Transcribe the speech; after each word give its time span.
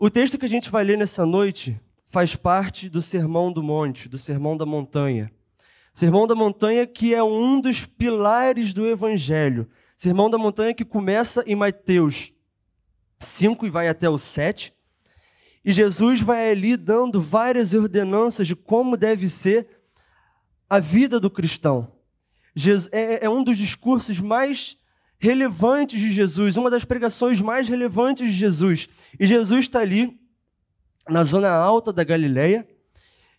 O 0.00 0.08
texto 0.08 0.38
que 0.38 0.46
a 0.46 0.48
gente 0.48 0.70
vai 0.70 0.84
ler 0.84 0.96
nessa 0.96 1.26
noite 1.26 1.76
faz 2.06 2.36
parte 2.36 2.88
do 2.88 3.02
Sermão 3.02 3.52
do 3.52 3.60
Monte, 3.60 4.08
do 4.08 4.16
Sermão 4.16 4.56
da 4.56 4.64
Montanha. 4.64 5.28
Sermão 5.92 6.24
da 6.24 6.36
Montanha 6.36 6.86
que 6.86 7.12
é 7.12 7.20
um 7.20 7.60
dos 7.60 7.84
pilares 7.84 8.72
do 8.72 8.86
Evangelho. 8.86 9.68
Sermão 9.96 10.30
da 10.30 10.38
Montanha 10.38 10.72
que 10.72 10.84
começa 10.84 11.42
em 11.48 11.56
Mateus 11.56 12.32
5 13.18 13.66
e 13.66 13.70
vai 13.70 13.88
até 13.88 14.08
o 14.08 14.16
7. 14.16 14.72
E 15.64 15.72
Jesus 15.72 16.20
vai 16.20 16.48
ali 16.48 16.76
dando 16.76 17.20
várias 17.20 17.74
ordenanças 17.74 18.46
de 18.46 18.54
como 18.54 18.96
deve 18.96 19.28
ser 19.28 19.66
a 20.70 20.78
vida 20.78 21.18
do 21.18 21.28
cristão. 21.28 21.90
É, 22.92 23.24
é 23.24 23.28
um 23.28 23.42
dos 23.42 23.58
discursos 23.58 24.20
mais 24.20 24.77
relevantes 25.18 26.00
de 26.00 26.12
Jesus, 26.12 26.56
uma 26.56 26.70
das 26.70 26.84
pregações 26.84 27.40
mais 27.40 27.68
relevantes 27.68 28.26
de 28.28 28.32
Jesus. 28.32 28.88
E 29.18 29.26
Jesus 29.26 29.66
está 29.66 29.80
ali 29.80 30.18
na 31.08 31.24
zona 31.24 31.50
alta 31.50 31.92
da 31.92 32.04
Galileia 32.04 32.66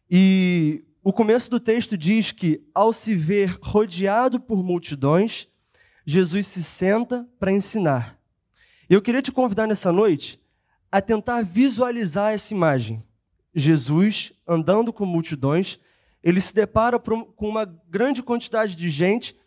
e 0.09 0.83
o 1.03 1.13
começo 1.13 1.49
do 1.49 1.59
texto 1.59 1.97
diz 1.97 2.31
que, 2.31 2.61
ao 2.73 2.91
se 2.91 3.15
ver 3.15 3.57
rodeado 3.61 4.39
por 4.39 4.61
multidões, 4.61 5.47
Jesus 6.05 6.47
se 6.47 6.63
senta 6.63 7.27
para 7.39 7.51
ensinar. 7.51 8.19
Eu 8.89 9.01
queria 9.01 9.21
te 9.21 9.31
convidar 9.31 9.67
nessa 9.67 9.91
noite 9.91 10.41
a 10.91 10.99
tentar 10.99 11.43
visualizar 11.43 12.33
essa 12.33 12.53
imagem. 12.53 13.03
Jesus 13.55 14.33
andando 14.47 14.91
com 14.91 15.05
multidões, 15.05 15.79
ele 16.23 16.41
se 16.41 16.53
depara 16.53 16.99
com 16.99 17.47
uma 17.47 17.65
grande 17.65 18.21
quantidade 18.21 18.75
de 18.75 18.89
gente 18.89 19.38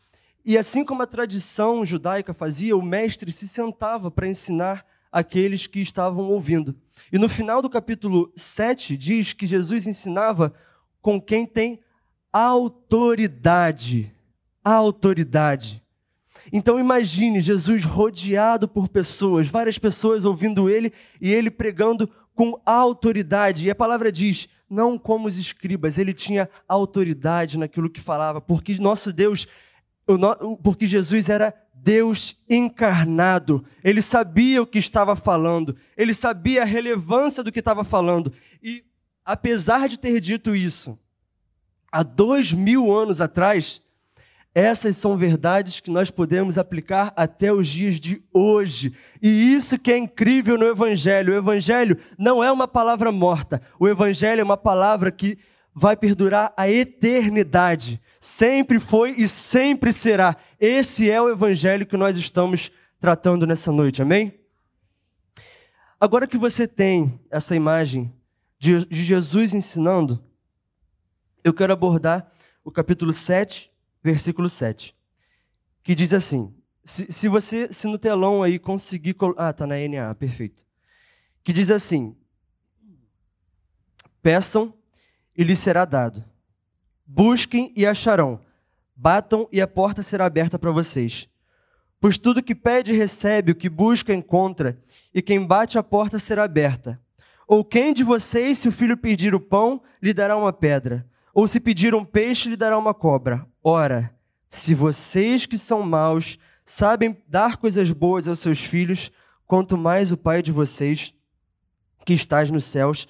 e 0.45 0.59
assim 0.59 0.85
como 0.85 1.03
a 1.03 1.07
tradição 1.07 1.87
judaica 1.87 2.35
fazia, 2.35 2.77
o 2.77 2.83
mestre 2.83 3.31
se 3.31 3.47
sentava 3.47 4.11
para 4.11 4.29
ensinar 4.29 4.85
aqueles 5.11 5.67
que 5.67 5.81
estavam 5.81 6.31
ouvindo. 6.31 6.75
E 7.13 7.19
no 7.19 7.29
final 7.29 7.61
do 7.61 7.71
capítulo 7.71 8.33
7 8.35 8.97
diz 8.97 9.33
que 9.33 9.47
Jesus 9.47 9.87
ensinava 9.87 10.53
com 11.01 11.21
quem 11.21 11.47
tem 11.47 11.81
autoridade. 12.33 14.13
Autoridade. 14.65 15.83
Então 16.53 16.81
imagine 16.81 17.41
Jesus 17.41 17.85
rodeado 17.85 18.67
por 18.67 18.89
pessoas, 18.89 19.47
várias 19.47 19.79
pessoas 19.79 20.25
ouvindo 20.25 20.69
ele 20.69 20.93
e 21.21 21.33
ele 21.33 21.51
pregando 21.51 22.09
com 22.35 22.61
autoridade. 22.65 23.67
E 23.67 23.71
a 23.71 23.75
palavra 23.75 24.11
diz: 24.11 24.49
não 24.69 24.99
como 24.99 25.29
os 25.29 25.39
escribas, 25.39 25.99
ele 25.99 26.15
tinha 26.15 26.49
autoridade 26.67 27.59
naquilo 27.59 27.91
que 27.91 28.01
falava, 28.01 28.41
porque 28.41 28.75
nosso 28.79 29.13
Deus 29.13 29.47
porque 30.63 30.87
Jesus 30.87 31.29
era 31.29 31.55
Deus 31.75 32.37
encarnado. 32.49 33.65
Ele 33.83 34.01
sabia 34.01 34.63
o 34.63 34.67
que 34.67 34.79
estava 34.79 35.17
falando, 35.17 35.77
ele 35.97 36.15
sabia 36.15 36.63
a 36.63 36.67
relevância 36.67 37.43
do 37.43 37.51
que 37.51 37.59
estava 37.59 37.85
falando. 37.85 38.33
E, 38.63 38.85
apesar 39.25 39.89
de 39.89 39.99
ter 39.99 40.21
dito 40.21 40.55
isso, 40.55 40.99
há 41.91 42.03
dois 42.03 42.53
mil 42.53 42.95
anos 42.95 43.21
atrás, 43.21 43.83
essas 44.55 44.97
são 44.97 45.17
verdades 45.17 45.81
que 45.81 45.91
nós 45.91 46.11
podemos 46.11 46.59
aplicar 46.59 47.13
até 47.17 47.53
os 47.53 47.67
dias 47.67 47.99
de 47.99 48.23
hoje. 48.33 48.95
E 49.21 49.55
isso 49.55 49.79
que 49.79 49.91
é 49.91 49.97
incrível 49.97 50.59
no 50.59 50.67
Evangelho. 50.67 51.33
O 51.33 51.37
Evangelho 51.37 51.99
não 52.19 52.45
é 52.45 52.53
uma 52.53 52.69
palavra 52.69 53.11
morta. 53.11 53.63
O 53.79 53.89
Evangelho 53.89 54.41
é 54.41 54.45
uma 54.45 54.59
palavra 54.59 55.11
que 55.11 55.39
vai 55.75 55.97
perdurar 55.97 56.53
a 56.57 56.69
eternidade. 56.69 58.01
Sempre 58.21 58.79
foi 58.79 59.13
e 59.13 59.27
sempre 59.27 59.93
será. 59.93 60.37
Esse 60.61 61.11
é 61.11 61.21
o 61.21 61.31
evangelho 61.31 61.87
que 61.87 61.97
nós 61.97 62.17
estamos 62.17 62.71
tratando 63.01 63.47
nessa 63.47 63.73
noite, 63.73 64.03
amém? 64.03 64.39
Agora 65.99 66.27
que 66.27 66.39
você 66.39 66.67
tem 66.67 67.21
essa 67.31 67.55
imagem 67.55 68.13
de 68.59 68.87
Jesus 68.91 69.55
ensinando, 69.55 70.23
eu 71.43 71.53
quero 71.53 71.73
abordar 71.73 72.31
o 72.65 72.71
capítulo 72.71 73.13
7, 73.13 73.71
versículo 74.03 74.49
7, 74.49 74.95
que 75.83 75.95
diz 75.95 76.13
assim: 76.13 76.55
se, 76.85 77.13
se 77.13 77.29
você, 77.29 77.73
se 77.73 77.87
no 77.87 77.99
telão 77.99 78.43
aí 78.43 78.59
conseguir. 78.59 79.17
Ah, 79.37 79.53
tá 79.53 79.67
na 79.67 79.77
NA, 79.77 80.15
perfeito. 80.15 80.67
Que 81.45 81.53
diz 81.53 81.71
assim: 81.71 82.17
Peçam 84.21 84.75
e 85.37 85.45
lhes 85.45 85.59
será 85.59 85.85
dado. 85.85 86.25
Busquem 87.07 87.73
e 87.77 87.87
acharão. 87.87 88.41
Batam 88.95 89.49
e 89.51 89.61
a 89.61 89.67
porta 89.67 90.03
será 90.03 90.27
aberta 90.27 90.59
para 90.59 90.71
vocês. 90.71 91.29
Pois 92.01 92.19
tudo 92.19 92.43
que 92.43 92.55
pede 92.55 92.93
recebe, 92.93 93.53
o 93.53 93.55
que 93.55 93.69
busca 93.69 94.13
encontra, 94.13 94.77
e 95.15 95.23
quem 95.23 95.47
bate 95.47 95.79
a 95.79 95.83
porta 95.83 96.19
será 96.19 96.45
aberta. 96.45 97.01
Ou 97.47 97.65
quem 97.65 97.93
de 97.93 98.03
vocês, 98.03 98.59
se 98.59 98.69
o 98.69 98.73
filho 98.73 98.97
pedir 98.97 99.35
o 99.35 99.41
pão, 99.41 99.83
lhe 100.03 100.13
dará 100.13 100.37
uma 100.37 100.53
pedra? 100.53 101.07
Ou 101.35 101.47
se 101.47 101.61
pedir 101.61 101.95
um 101.95 102.05
peixe, 102.05 102.49
lhe 102.49 102.57
dará 102.57 102.79
uma 102.79 102.93
cobra? 102.93 103.47
Ora, 103.63 104.15
se 104.49 104.75
vocês 104.75 105.47
que 105.47 105.57
são 105.57 105.83
maus 105.83 106.39
sabem 106.65 107.17
dar 107.29 107.57
coisas 107.57 107.91
boas 107.91 108.27
aos 108.27 108.41
seus 108.41 108.61
filhos, 108.61 109.11
quanto 109.47 109.77
mais 109.77 110.13
o 110.13 110.17
Pai 110.17 110.43
de 110.43 110.51
vocês, 110.53 111.15
que 112.05 112.15
estás 112.15 112.51
nos 112.51 112.65
céus, 112.65 113.07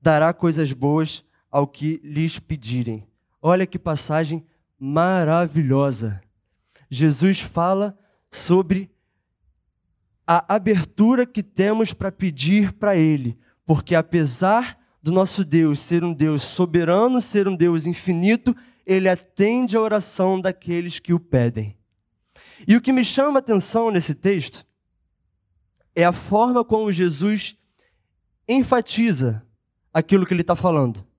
dará 0.00 0.32
coisas 0.32 0.72
boas 0.72 1.24
ao 1.54 1.68
que 1.68 2.00
lhes 2.02 2.40
pedirem. 2.40 3.06
Olha 3.40 3.64
que 3.64 3.78
passagem 3.78 4.44
maravilhosa. 4.76 6.20
Jesus 6.90 7.38
fala 7.38 7.96
sobre 8.28 8.90
a 10.26 10.52
abertura 10.52 11.24
que 11.24 11.44
temos 11.44 11.92
para 11.92 12.10
pedir 12.10 12.72
para 12.72 12.96
Ele, 12.96 13.38
porque 13.64 13.94
apesar 13.94 14.76
do 15.00 15.12
nosso 15.12 15.44
Deus 15.44 15.78
ser 15.78 16.02
um 16.02 16.12
Deus 16.12 16.42
soberano, 16.42 17.20
ser 17.20 17.46
um 17.46 17.54
Deus 17.54 17.86
infinito, 17.86 18.56
Ele 18.84 19.08
atende 19.08 19.76
a 19.76 19.80
oração 19.80 20.40
daqueles 20.40 20.98
que 20.98 21.14
o 21.14 21.20
pedem. 21.20 21.78
E 22.66 22.74
o 22.74 22.80
que 22.80 22.92
me 22.92 23.04
chama 23.04 23.38
a 23.38 23.38
atenção 23.38 23.92
nesse 23.92 24.16
texto 24.16 24.66
é 25.94 26.04
a 26.04 26.10
forma 26.10 26.64
como 26.64 26.90
Jesus 26.90 27.56
enfatiza 28.48 29.46
aquilo 29.92 30.26
que 30.26 30.34
ele 30.34 30.40
está 30.40 30.56
falando. 30.56 31.13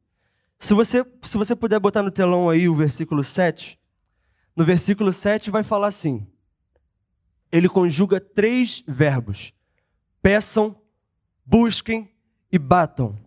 Se 0.58 0.74
você, 0.74 1.06
se 1.22 1.38
você 1.38 1.56
puder 1.56 1.80
botar 1.80 2.02
no 2.02 2.12
telão 2.12 2.50
aí 2.50 2.68
o 2.68 2.76
versículo 2.76 3.24
7, 3.24 3.80
no 4.56 4.64
versículo 4.64 5.12
7 5.12 5.52
vai 5.52 5.64
falar 5.64 5.88
assim: 5.88 6.26
ele 7.52 7.70
conjuga 7.70 8.20
três 8.20 8.84
verbos: 8.88 9.54
peçam, 10.22 10.76
busquem 11.46 12.12
e 12.52 12.58
batam. 12.58 13.18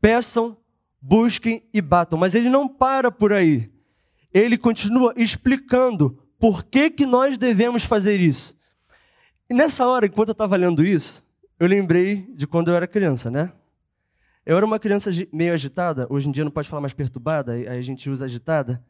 Peçam, 0.00 0.56
busquem 1.00 1.68
e 1.72 1.80
batam. 1.80 2.18
Mas 2.18 2.34
ele 2.34 2.48
não 2.48 2.68
para 2.68 3.10
por 3.10 3.32
aí. 3.32 3.72
Ele 4.32 4.58
continua 4.58 5.12
explicando 5.16 6.22
por 6.38 6.64
que, 6.64 6.90
que 6.90 7.06
nós 7.06 7.38
devemos 7.38 7.84
fazer 7.84 8.20
isso. 8.20 8.56
E 9.50 9.54
nessa 9.54 9.86
hora, 9.86 10.06
enquanto 10.06 10.28
eu 10.28 10.32
estava 10.32 10.56
lendo 10.56 10.84
isso, 10.84 11.26
eu 11.58 11.66
lembrei 11.66 12.26
de 12.34 12.46
quando 12.46 12.68
eu 12.68 12.76
era 12.76 12.86
criança, 12.86 13.30
né? 13.30 13.52
Eu 14.48 14.56
era 14.56 14.64
uma 14.64 14.78
criança 14.78 15.10
meio 15.30 15.52
agitada, 15.52 16.06
hoje 16.08 16.26
em 16.26 16.32
dia 16.32 16.42
não 16.42 16.50
pode 16.50 16.70
falar 16.70 16.80
mais 16.80 16.94
perturbada, 16.94 17.52
aí 17.52 17.68
a 17.68 17.82
gente 17.82 18.08
usa 18.08 18.24
agitada. 18.24 18.82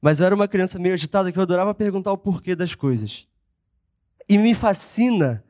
Mas 0.00 0.20
eu 0.20 0.26
era 0.26 0.32
uma 0.32 0.46
criança 0.46 0.78
meio 0.78 0.94
agitada 0.94 1.32
que 1.32 1.36
eu 1.36 1.42
adorava 1.42 1.74
perguntar 1.74 2.12
o 2.12 2.16
porquê 2.16 2.54
das 2.54 2.72
coisas. 2.72 3.26
E 4.28 4.38
me 4.38 4.54
fascina 4.54 5.42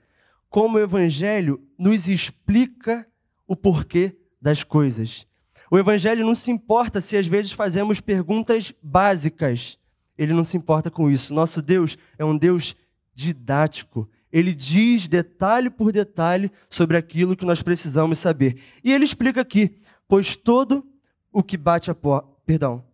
como 0.49 0.79
o 0.79 0.81
Evangelho 0.81 1.63
nos 1.79 2.09
explica 2.09 3.07
o 3.47 3.55
porquê 3.55 4.17
das 4.41 4.65
coisas. 4.65 5.27
O 5.71 5.77
Evangelho 5.77 6.25
não 6.25 6.35
se 6.35 6.51
importa 6.51 6.99
se 6.99 7.15
às 7.15 7.27
vezes 7.27 7.53
fazemos 7.53 8.01
perguntas 8.01 8.73
básicas. 8.83 9.79
Ele 10.17 10.33
não 10.33 10.45
se 10.45 10.57
importa 10.57 10.91
com 10.91 11.11
isso. 11.11 11.35
Nosso 11.35 11.61
Deus 11.61 11.99
é 12.17 12.25
um 12.25 12.39
Deus 12.39 12.75
didático 13.15 14.09
ele 14.37 14.53
diz 14.53 15.09
detalhe 15.09 15.71
por 15.71 15.91
detalhe 15.91 16.53
sobre 16.69 16.99
aquilo 16.99 17.35
que 17.35 17.47
nós 17.47 17.63
precisamos 17.63 18.19
saber. 18.19 18.61
E 18.85 18.93
ele 18.93 19.07
explica 19.07 19.41
aqui: 19.41 19.75
pois 20.07 20.37
todo 20.37 20.87
o 21.33 21.43
que 21.43 21.57
bate 21.57 21.91
a 21.91 21.95
porta, 21.95 22.29
perdão, 22.45 22.85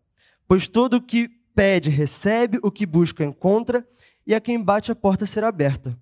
pois 0.46 0.68
todo 0.68 0.94
o 0.94 1.02
que 1.02 1.28
pede 1.52 1.90
recebe, 1.90 2.60
o 2.62 2.70
que 2.70 2.86
busca 2.86 3.24
encontra, 3.24 3.84
e 4.24 4.36
a 4.36 4.40
quem 4.40 4.62
bate 4.62 4.92
a 4.92 4.94
porta 4.94 5.26
será 5.26 5.48
aberta. 5.48 5.98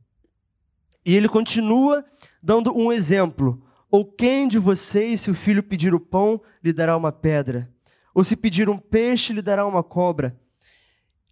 E 1.06 1.16
ele 1.16 1.26
continua 1.26 2.04
dando 2.42 2.76
um 2.76 2.92
exemplo. 2.92 3.66
Ou 3.90 4.04
quem 4.04 4.46
de 4.46 4.58
vocês, 4.58 5.22
se 5.22 5.30
o 5.30 5.34
filho 5.34 5.62
pedir 5.62 5.94
o 5.94 5.98
pão, 5.98 6.38
lhe 6.62 6.70
dará 6.70 6.94
uma 6.98 7.10
pedra? 7.10 7.72
Ou 8.14 8.22
se 8.22 8.36
pedir 8.36 8.68
um 8.68 8.76
peixe, 8.76 9.32
lhe 9.32 9.40
dará 9.40 9.66
uma 9.66 9.82
cobra? 9.82 10.38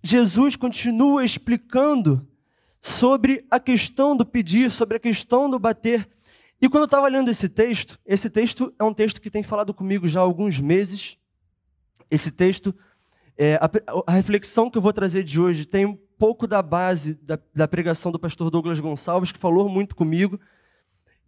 Jesus 0.02 0.56
continua 0.56 1.26
explicando 1.26 2.26
sobre 2.80 3.44
a 3.50 3.58
questão 3.58 4.16
do 4.16 4.24
pedir, 4.24 4.70
sobre 4.70 4.96
a 4.96 5.00
questão 5.00 5.50
do 5.50 5.58
bater. 5.58 6.08
E 6.60 6.68
quando 6.68 6.82
eu 6.82 6.86
estava 6.86 7.08
lendo 7.08 7.30
esse 7.30 7.48
texto, 7.48 7.98
esse 8.04 8.28
texto 8.28 8.72
é 8.78 8.84
um 8.84 8.92
texto 8.92 9.20
que 9.20 9.30
tem 9.30 9.42
falado 9.42 9.72
comigo 9.72 10.08
já 10.08 10.20
há 10.20 10.22
alguns 10.22 10.58
meses. 10.58 11.16
Esse 12.10 12.30
texto, 12.30 12.74
é, 13.36 13.56
a, 13.56 13.70
a, 14.06 14.12
reflexão 14.12 14.70
que 14.70 14.78
eu 14.78 14.82
vou 14.82 14.92
trazer 14.92 15.22
de 15.22 15.40
hoje 15.40 15.64
tem 15.64 15.86
um 15.86 15.96
pouco 16.18 16.46
da 16.46 16.60
base 16.60 17.14
da, 17.22 17.38
da 17.54 17.68
pregação 17.68 18.10
do 18.10 18.18
pastor 18.18 18.50
Douglas 18.50 18.80
Gonçalves, 18.80 19.30
que 19.30 19.38
falou 19.38 19.68
muito 19.68 19.94
comigo. 19.94 20.40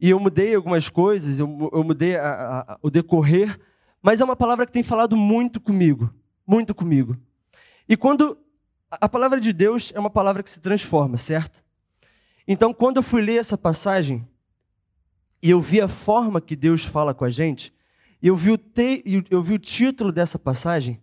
e 0.00 0.10
eu 0.10 0.18
mudei 0.18 0.54
algumas 0.54 0.88
coisas, 0.88 1.38
eu, 1.38 1.70
eu 1.72 1.84
mudei 1.84 2.16
a, 2.16 2.60
a, 2.60 2.78
o 2.82 2.90
decorrer, 2.90 3.56
mas 4.02 4.20
é 4.20 4.24
uma 4.24 4.34
palavra 4.34 4.66
que 4.66 4.72
tem 4.72 4.82
falado 4.82 5.16
muito 5.16 5.60
comigo, 5.60 6.12
muito 6.44 6.74
comigo. 6.74 7.16
E 7.88 7.96
quando 7.96 8.36
a 8.90 9.08
palavra 9.08 9.40
de 9.40 9.52
Deus 9.52 9.92
é 9.94 10.00
uma 10.00 10.10
palavra 10.10 10.42
que 10.42 10.50
se 10.50 10.60
transforma, 10.60 11.16
certo? 11.16 11.64
Então, 12.46 12.74
quando 12.74 12.96
eu 12.96 13.02
fui 13.02 13.22
ler 13.22 13.36
essa 13.36 13.56
passagem 13.56 14.26
e 15.42 15.50
eu 15.50 15.60
vi 15.60 15.80
a 15.80 15.86
forma 15.86 16.40
que 16.40 16.56
Deus 16.56 16.84
fala 16.84 17.14
com 17.14 17.24
a 17.24 17.30
gente, 17.30 17.72
eu 18.20 18.34
vi 18.34 18.50
o, 18.50 18.58
te, 18.58 19.02
eu 19.30 19.42
vi 19.42 19.54
o 19.54 19.58
título 19.58 20.10
dessa 20.10 20.38
passagem, 20.38 21.00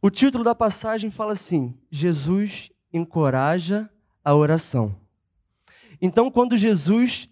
o 0.00 0.10
título 0.10 0.44
da 0.44 0.54
passagem 0.54 1.10
fala 1.10 1.32
assim: 1.32 1.74
Jesus 1.90 2.70
encoraja 2.92 3.88
a 4.24 4.34
oração. 4.34 4.94
Então, 6.00 6.30
quando 6.30 6.56
Jesus 6.56 7.28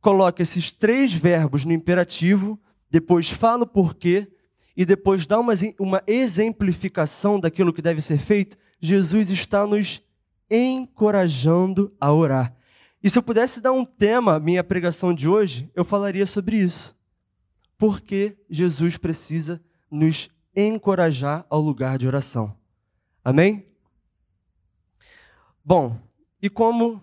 coloca 0.00 0.42
esses 0.42 0.72
três 0.72 1.12
verbos 1.12 1.64
no 1.64 1.72
imperativo, 1.72 2.60
depois 2.90 3.30
fala 3.30 3.62
o 3.62 3.66
porquê 3.66 4.28
e 4.76 4.84
depois 4.84 5.26
dá 5.26 5.38
uma, 5.40 5.54
uma 5.78 6.02
exemplificação 6.06 7.40
daquilo 7.40 7.72
que 7.72 7.80
deve 7.80 8.00
ser 8.00 8.18
feito, 8.18 8.56
Jesus 8.80 9.30
está 9.30 9.66
nos 9.66 10.02
encorajando 10.50 11.94
a 12.00 12.12
orar. 12.12 12.54
E 13.02 13.08
se 13.08 13.18
eu 13.18 13.22
pudesse 13.22 13.60
dar 13.60 13.72
um 13.72 13.84
tema 13.84 14.34
à 14.34 14.40
minha 14.40 14.62
pregação 14.62 15.14
de 15.14 15.28
hoje, 15.28 15.70
eu 15.74 15.84
falaria 15.84 16.26
sobre 16.26 16.58
isso. 16.58 16.96
Porque 17.78 18.36
Jesus 18.50 18.96
precisa 18.96 19.62
nos 19.90 20.28
encorajar 20.54 21.46
ao 21.48 21.60
lugar 21.60 21.98
de 21.98 22.06
oração. 22.06 22.56
Amém? 23.24 23.66
Bom, 25.64 25.98
e 26.40 26.50
como 26.50 27.02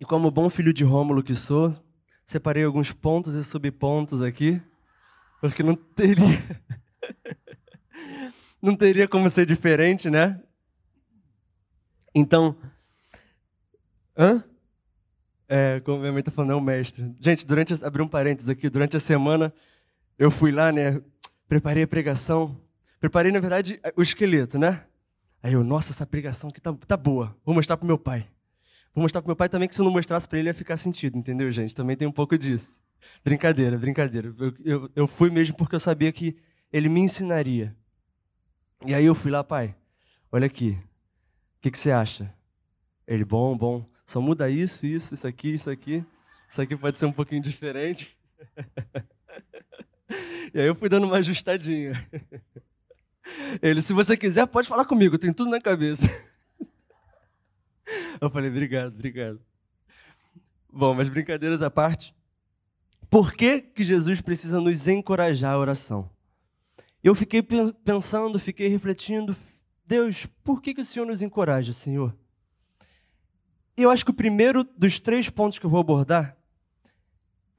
E 0.00 0.04
como 0.04 0.30
bom 0.30 0.48
filho 0.48 0.72
de 0.72 0.82
Rômulo 0.82 1.22
que 1.22 1.34
sou, 1.34 1.74
separei 2.30 2.62
alguns 2.62 2.92
pontos 2.92 3.34
e 3.34 3.42
subpontos 3.42 4.22
aqui, 4.22 4.62
porque 5.40 5.64
não 5.64 5.74
teria 5.74 6.38
não 8.62 8.76
teria 8.76 9.08
como 9.08 9.28
ser 9.28 9.44
diferente, 9.44 10.08
né? 10.08 10.40
Então, 12.14 12.56
hã? 14.16 14.44
É, 15.48 15.80
como 15.80 15.98
minha 15.98 16.12
mãe 16.12 16.22
tá 16.22 16.30
falando, 16.30 16.52
é 16.52 16.54
o 16.54 16.60
mestre. 16.60 17.12
Gente, 17.18 17.44
durante, 17.44 17.84
abri 17.84 18.00
um 18.00 18.06
parênteses 18.06 18.48
aqui, 18.48 18.70
durante 18.70 18.96
a 18.96 19.00
semana 19.00 19.52
eu 20.16 20.30
fui 20.30 20.52
lá, 20.52 20.70
né, 20.70 21.02
preparei 21.48 21.82
a 21.82 21.88
pregação, 21.88 22.60
preparei, 23.00 23.32
na 23.32 23.40
verdade, 23.40 23.80
o 23.96 24.02
esqueleto, 24.02 24.56
né? 24.56 24.84
Aí 25.42 25.54
eu, 25.54 25.64
nossa, 25.64 25.90
essa 25.90 26.06
pregação 26.06 26.50
aqui 26.50 26.60
tá, 26.60 26.72
tá 26.86 26.96
boa, 26.96 27.36
vou 27.44 27.56
mostrar 27.56 27.76
pro 27.76 27.88
meu 27.88 27.98
pai. 27.98 28.28
Vou 28.94 29.02
mostrar 29.02 29.22
pro 29.22 29.28
meu 29.28 29.36
pai 29.36 29.48
também 29.48 29.68
que 29.68 29.74
se 29.74 29.80
eu 29.80 29.84
não 29.84 29.92
mostrasse 29.92 30.28
para 30.28 30.38
ele 30.38 30.48
ia 30.48 30.54
ficar 30.54 30.76
sentido, 30.76 31.16
entendeu, 31.16 31.50
gente? 31.50 31.74
Também 31.74 31.96
tem 31.96 32.08
um 32.08 32.12
pouco 32.12 32.36
disso. 32.36 32.82
Brincadeira, 33.24 33.78
brincadeira. 33.78 34.34
Eu, 34.38 34.54
eu, 34.64 34.90
eu 34.96 35.06
fui 35.06 35.30
mesmo 35.30 35.56
porque 35.56 35.74
eu 35.74 35.80
sabia 35.80 36.12
que 36.12 36.36
ele 36.72 36.88
me 36.88 37.00
ensinaria. 37.00 37.76
E 38.84 38.94
aí 38.94 39.04
eu 39.04 39.14
fui 39.14 39.30
lá, 39.30 39.44
pai, 39.44 39.76
olha 40.32 40.46
aqui, 40.46 40.78
o 41.58 41.60
que, 41.60 41.70
que 41.70 41.78
você 41.78 41.90
acha? 41.90 42.32
Ele, 43.06 43.24
bom, 43.24 43.56
bom, 43.56 43.84
só 44.06 44.20
muda 44.20 44.48
isso, 44.48 44.86
isso, 44.86 45.14
isso 45.14 45.26
aqui, 45.26 45.52
isso 45.52 45.70
aqui. 45.70 46.04
Isso 46.48 46.60
aqui 46.60 46.76
pode 46.76 46.98
ser 46.98 47.06
um 47.06 47.12
pouquinho 47.12 47.40
diferente. 47.40 48.16
e 50.52 50.58
aí 50.58 50.66
eu 50.66 50.74
fui 50.74 50.88
dando 50.88 51.06
uma 51.06 51.18
ajustadinha. 51.18 51.92
Ele, 53.62 53.82
se 53.82 53.92
você 53.92 54.16
quiser, 54.16 54.46
pode 54.46 54.66
falar 54.66 54.84
comigo, 54.84 55.18
tem 55.18 55.32
tudo 55.32 55.50
na 55.50 55.60
cabeça. 55.60 56.06
Eu 58.20 58.30
falei, 58.30 58.50
obrigado, 58.50 58.94
obrigado. 58.94 59.40
Bom, 60.72 60.94
mas 60.94 61.08
brincadeiras 61.08 61.62
à 61.62 61.70
parte, 61.70 62.14
por 63.08 63.32
que, 63.32 63.60
que 63.60 63.84
Jesus 63.84 64.20
precisa 64.20 64.60
nos 64.60 64.86
encorajar 64.86 65.54
a 65.54 65.58
oração? 65.58 66.08
Eu 67.02 67.14
fiquei 67.14 67.42
pensando, 67.42 68.38
fiquei 68.38 68.68
refletindo, 68.68 69.34
Deus, 69.84 70.26
por 70.44 70.62
que, 70.62 70.74
que 70.74 70.82
o 70.82 70.84
Senhor 70.84 71.06
nos 71.06 71.22
encoraja, 71.22 71.72
Senhor? 71.72 72.14
Eu 73.76 73.90
acho 73.90 74.04
que 74.04 74.10
o 74.10 74.14
primeiro 74.14 74.62
dos 74.62 75.00
três 75.00 75.28
pontos 75.28 75.58
que 75.58 75.66
eu 75.66 75.70
vou 75.70 75.80
abordar 75.80 76.36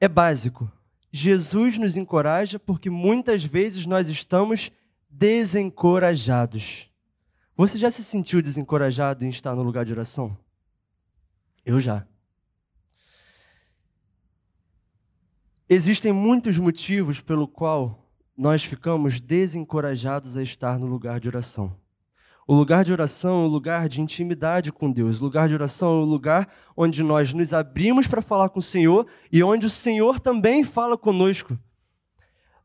é 0.00 0.08
básico. 0.08 0.70
Jesus 1.12 1.76
nos 1.76 1.96
encoraja 1.96 2.58
porque 2.58 2.88
muitas 2.88 3.44
vezes 3.44 3.84
nós 3.84 4.08
estamos 4.08 4.70
desencorajados. 5.10 6.88
Você 7.56 7.78
já 7.78 7.90
se 7.90 8.02
sentiu 8.02 8.40
desencorajado 8.40 9.24
em 9.24 9.28
estar 9.28 9.54
no 9.54 9.62
lugar 9.62 9.84
de 9.84 9.92
oração? 9.92 10.36
Eu 11.64 11.78
já. 11.80 12.06
Existem 15.68 16.12
muitos 16.12 16.58
motivos 16.58 17.20
pelo 17.20 17.46
qual 17.46 18.10
nós 18.36 18.64
ficamos 18.64 19.20
desencorajados 19.20 20.36
a 20.36 20.42
estar 20.42 20.78
no 20.78 20.86
lugar 20.86 21.20
de 21.20 21.28
oração. 21.28 21.76
O 22.46 22.54
lugar 22.54 22.84
de 22.84 22.92
oração 22.92 23.42
é 23.42 23.46
um 23.46 23.50
lugar 23.50 23.88
de 23.88 24.00
intimidade 24.00 24.72
com 24.72 24.90
Deus. 24.90 25.20
O 25.20 25.24
lugar 25.24 25.46
de 25.46 25.54
oração 25.54 26.00
é 26.00 26.04
um 26.04 26.08
lugar 26.08 26.48
onde 26.76 27.02
nós 27.02 27.32
nos 27.32 27.52
abrimos 27.52 28.06
para 28.06 28.20
falar 28.22 28.48
com 28.48 28.58
o 28.58 28.62
Senhor 28.62 29.06
e 29.30 29.42
onde 29.42 29.66
o 29.66 29.70
Senhor 29.70 30.18
também 30.18 30.64
fala 30.64 30.96
conosco. 30.98 31.56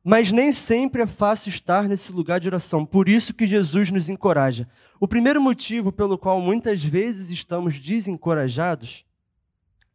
Mas 0.09 0.31
nem 0.31 0.53
sempre 0.53 1.01
é 1.01 1.05
fácil 1.05 1.49
estar 1.49 1.85
nesse 1.85 2.13
lugar 2.13 2.39
de 2.39 2.47
oração. 2.47 2.85
Por 2.85 3.09
isso 3.09 3.33
que 3.33 3.45
Jesus 3.45 3.91
nos 3.91 4.07
encoraja. 4.07 4.65
O 5.01 5.05
primeiro 5.05 5.41
motivo 5.41 5.91
pelo 5.91 6.17
qual 6.17 6.39
muitas 6.39 6.81
vezes 6.81 7.29
estamos 7.29 7.77
desencorajados 7.77 9.05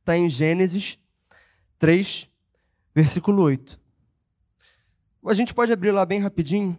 está 0.01 0.15
em 0.15 0.29
Gênesis 0.29 0.99
3, 1.79 2.29
versículo 2.95 3.41
8. 3.41 3.81
A 5.25 5.33
gente 5.33 5.55
pode 5.55 5.73
abrir 5.73 5.93
lá 5.93 6.05
bem 6.05 6.21
rapidinho. 6.21 6.79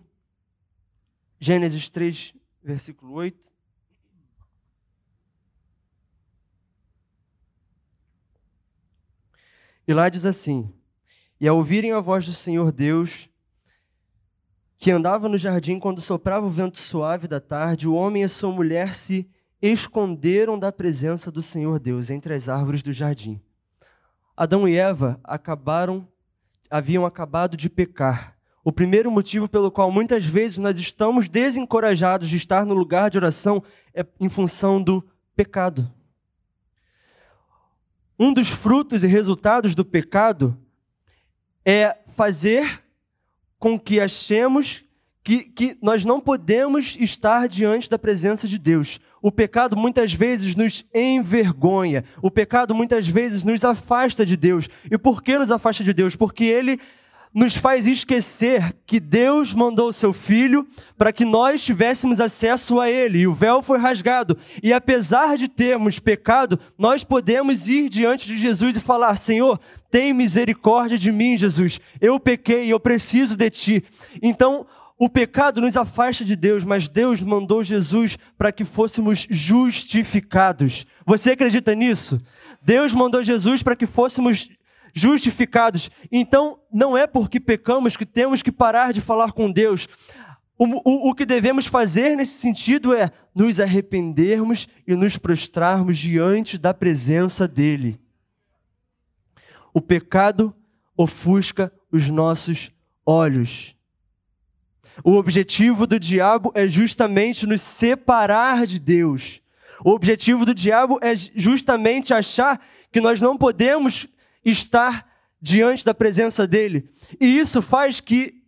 Gênesis 1.39 1.89
3, 1.89 2.35
versículo 2.63 3.13
8. 3.13 3.51
E 9.87 9.93
lá 9.95 10.07
diz 10.07 10.23
assim: 10.23 10.71
e 11.43 11.47
ao 11.49 11.57
ouvirem 11.57 11.91
a 11.91 11.99
voz 11.99 12.25
do 12.25 12.31
Senhor 12.31 12.71
Deus, 12.71 13.27
que 14.77 14.89
andava 14.89 15.27
no 15.27 15.37
jardim 15.37 15.77
quando 15.77 15.99
soprava 15.99 16.45
o 16.45 16.49
vento 16.49 16.79
suave 16.79 17.27
da 17.27 17.41
tarde, 17.41 17.85
o 17.85 17.93
homem 17.93 18.21
e 18.21 18.25
a 18.25 18.29
sua 18.29 18.49
mulher 18.49 18.93
se 18.93 19.29
esconderam 19.61 20.57
da 20.57 20.71
presença 20.71 21.29
do 21.29 21.41
Senhor 21.41 21.81
Deus 21.81 22.09
entre 22.09 22.33
as 22.33 22.47
árvores 22.47 22.81
do 22.81 22.93
jardim. 22.93 23.41
Adão 24.37 24.65
e 24.65 24.77
Eva 24.77 25.19
acabaram 25.21 26.07
haviam 26.71 27.05
acabado 27.05 27.57
de 27.57 27.69
pecar. 27.69 28.37
O 28.63 28.71
primeiro 28.71 29.11
motivo 29.11 29.49
pelo 29.49 29.69
qual 29.69 29.91
muitas 29.91 30.25
vezes 30.25 30.59
nós 30.59 30.79
estamos 30.79 31.27
desencorajados 31.27 32.29
de 32.29 32.37
estar 32.37 32.65
no 32.65 32.73
lugar 32.73 33.09
de 33.09 33.17
oração 33.17 33.61
é 33.93 34.05
em 34.17 34.29
função 34.29 34.81
do 34.81 35.05
pecado. 35.35 35.91
Um 38.17 38.33
dos 38.33 38.47
frutos 38.47 39.03
e 39.03 39.07
resultados 39.07 39.75
do 39.75 39.83
pecado 39.83 40.57
é 41.65 41.97
fazer 42.15 42.83
com 43.59 43.79
que 43.79 43.99
achemos 43.99 44.83
que, 45.23 45.45
que 45.45 45.77
nós 45.81 46.03
não 46.03 46.19
podemos 46.19 46.97
estar 46.99 47.47
diante 47.47 47.89
da 47.89 47.97
presença 47.97 48.47
de 48.47 48.57
Deus. 48.59 48.99
O 49.21 49.31
pecado 49.31 49.77
muitas 49.77 50.13
vezes 50.13 50.53
nos 50.53 50.83
envergonha, 50.93 52.03
o 52.21 52.29
pecado 52.29 52.75
muitas 52.75 53.07
vezes 53.07 53.43
nos 53.43 53.63
afasta 53.63 54.25
de 54.25 54.35
Deus. 54.35 54.67
E 54.91 54.97
por 54.97 55.23
que 55.23 55.37
nos 55.37 55.49
afasta 55.49 55.81
de 55.83 55.93
Deus? 55.93 56.15
Porque 56.15 56.43
ele 56.43 56.77
nos 57.33 57.55
faz 57.55 57.87
esquecer 57.87 58.75
que 58.85 58.99
Deus 58.99 59.53
mandou 59.53 59.89
o 59.89 59.93
seu 59.93 60.13
filho 60.13 60.67
para 60.97 61.11
que 61.11 61.25
nós 61.25 61.63
tivéssemos 61.63 62.19
acesso 62.19 62.79
a 62.79 62.89
ele, 62.89 63.19
e 63.19 63.27
o 63.27 63.33
véu 63.33 63.63
foi 63.63 63.79
rasgado. 63.79 64.37
E 64.61 64.71
apesar 64.71 65.37
de 65.37 65.47
termos 65.47 65.99
pecado, 65.99 66.59
nós 66.77 67.03
podemos 67.03 67.67
ir 67.67 67.89
diante 67.89 68.27
de 68.27 68.37
Jesus 68.37 68.77
e 68.77 68.79
falar: 68.79 69.15
Senhor, 69.15 69.59
tem 69.89 70.13
misericórdia 70.13 70.97
de 70.97 71.11
mim, 71.11 71.37
Jesus. 71.37 71.79
Eu 71.99 72.19
pequei, 72.19 72.71
eu 72.71 72.79
preciso 72.79 73.35
de 73.35 73.49
ti. 73.49 73.83
Então, 74.21 74.65
o 74.97 75.09
pecado 75.09 75.59
nos 75.59 75.75
afasta 75.75 76.23
de 76.23 76.35
Deus, 76.35 76.63
mas 76.63 76.87
Deus 76.87 77.19
mandou 77.21 77.63
Jesus 77.63 78.17
para 78.37 78.51
que 78.51 78.63
fôssemos 78.63 79.27
justificados. 79.29 80.85
Você 81.05 81.31
acredita 81.31 81.73
nisso? 81.73 82.23
Deus 82.61 82.93
mandou 82.93 83.23
Jesus 83.23 83.61
para 83.61 83.75
que 83.75 83.85
fôssemos 83.85 84.49
justificados. 84.93 85.89
Então, 86.11 86.59
não 86.71 86.95
é 86.95 87.07
porque 87.07 87.39
pecamos 87.39 87.97
que 87.97 88.05
temos 88.05 88.41
que 88.41 88.51
parar 88.51 88.93
de 88.93 89.01
falar 89.01 89.31
com 89.31 89.51
Deus. 89.51 89.87
O, 90.57 90.65
o, 90.65 91.09
o, 91.09 91.15
que 91.15 91.25
devemos 91.25 91.65
fazer 91.65 92.15
nesse 92.15 92.37
sentido 92.37 92.93
é 92.93 93.11
nos 93.33 93.59
arrependermos 93.59 94.67
e 94.87 94.95
nos 94.95 95.17
prostrarmos 95.17 95.97
diante 95.97 96.57
da 96.59 96.73
presença 96.73 97.47
dEle. 97.47 97.99
O 99.73 99.81
pecado 99.81 100.55
ofusca 100.95 101.73
os 101.91 102.09
nossos 102.09 102.71
olhos. 103.03 103.75
O 105.03 105.13
objetivo 105.13 105.87
do 105.87 105.99
diabo 105.99 106.51
é 106.53 106.67
justamente 106.67 107.47
nos 107.47 107.61
separar 107.61 108.67
de 108.67 108.77
Deus. 108.77 109.41
O 109.83 109.89
objetivo 109.89 110.45
do 110.45 110.53
diabo 110.53 110.99
é 111.01 111.15
justamente 111.15 112.13
achar 112.13 112.63
que 112.91 113.01
nós 113.01 113.19
não 113.19 113.35
podemos 113.35 114.07
estar 114.43 115.07
diante 115.41 115.83
da 115.83 115.93
presença 115.93 116.47
dele. 116.47 116.89
E 117.19 117.37
isso 117.37 117.61
faz 117.61 117.99
que 117.99 118.43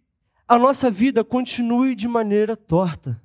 a 0.48 0.58
nossa 0.58 0.90
vida 0.90 1.24
continue 1.24 1.96
de 1.96 2.08
maneira 2.08 2.56
torta. 2.56 3.22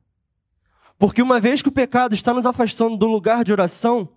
Porque 0.98 1.22
uma 1.22 1.40
vez 1.40 1.62
que 1.62 1.68
o 1.68 1.72
pecado 1.72 2.14
está 2.14 2.34
nos 2.34 2.46
afastando 2.46 2.96
do 2.96 3.06
lugar 3.06 3.44
de 3.44 3.52
oração, 3.52 4.08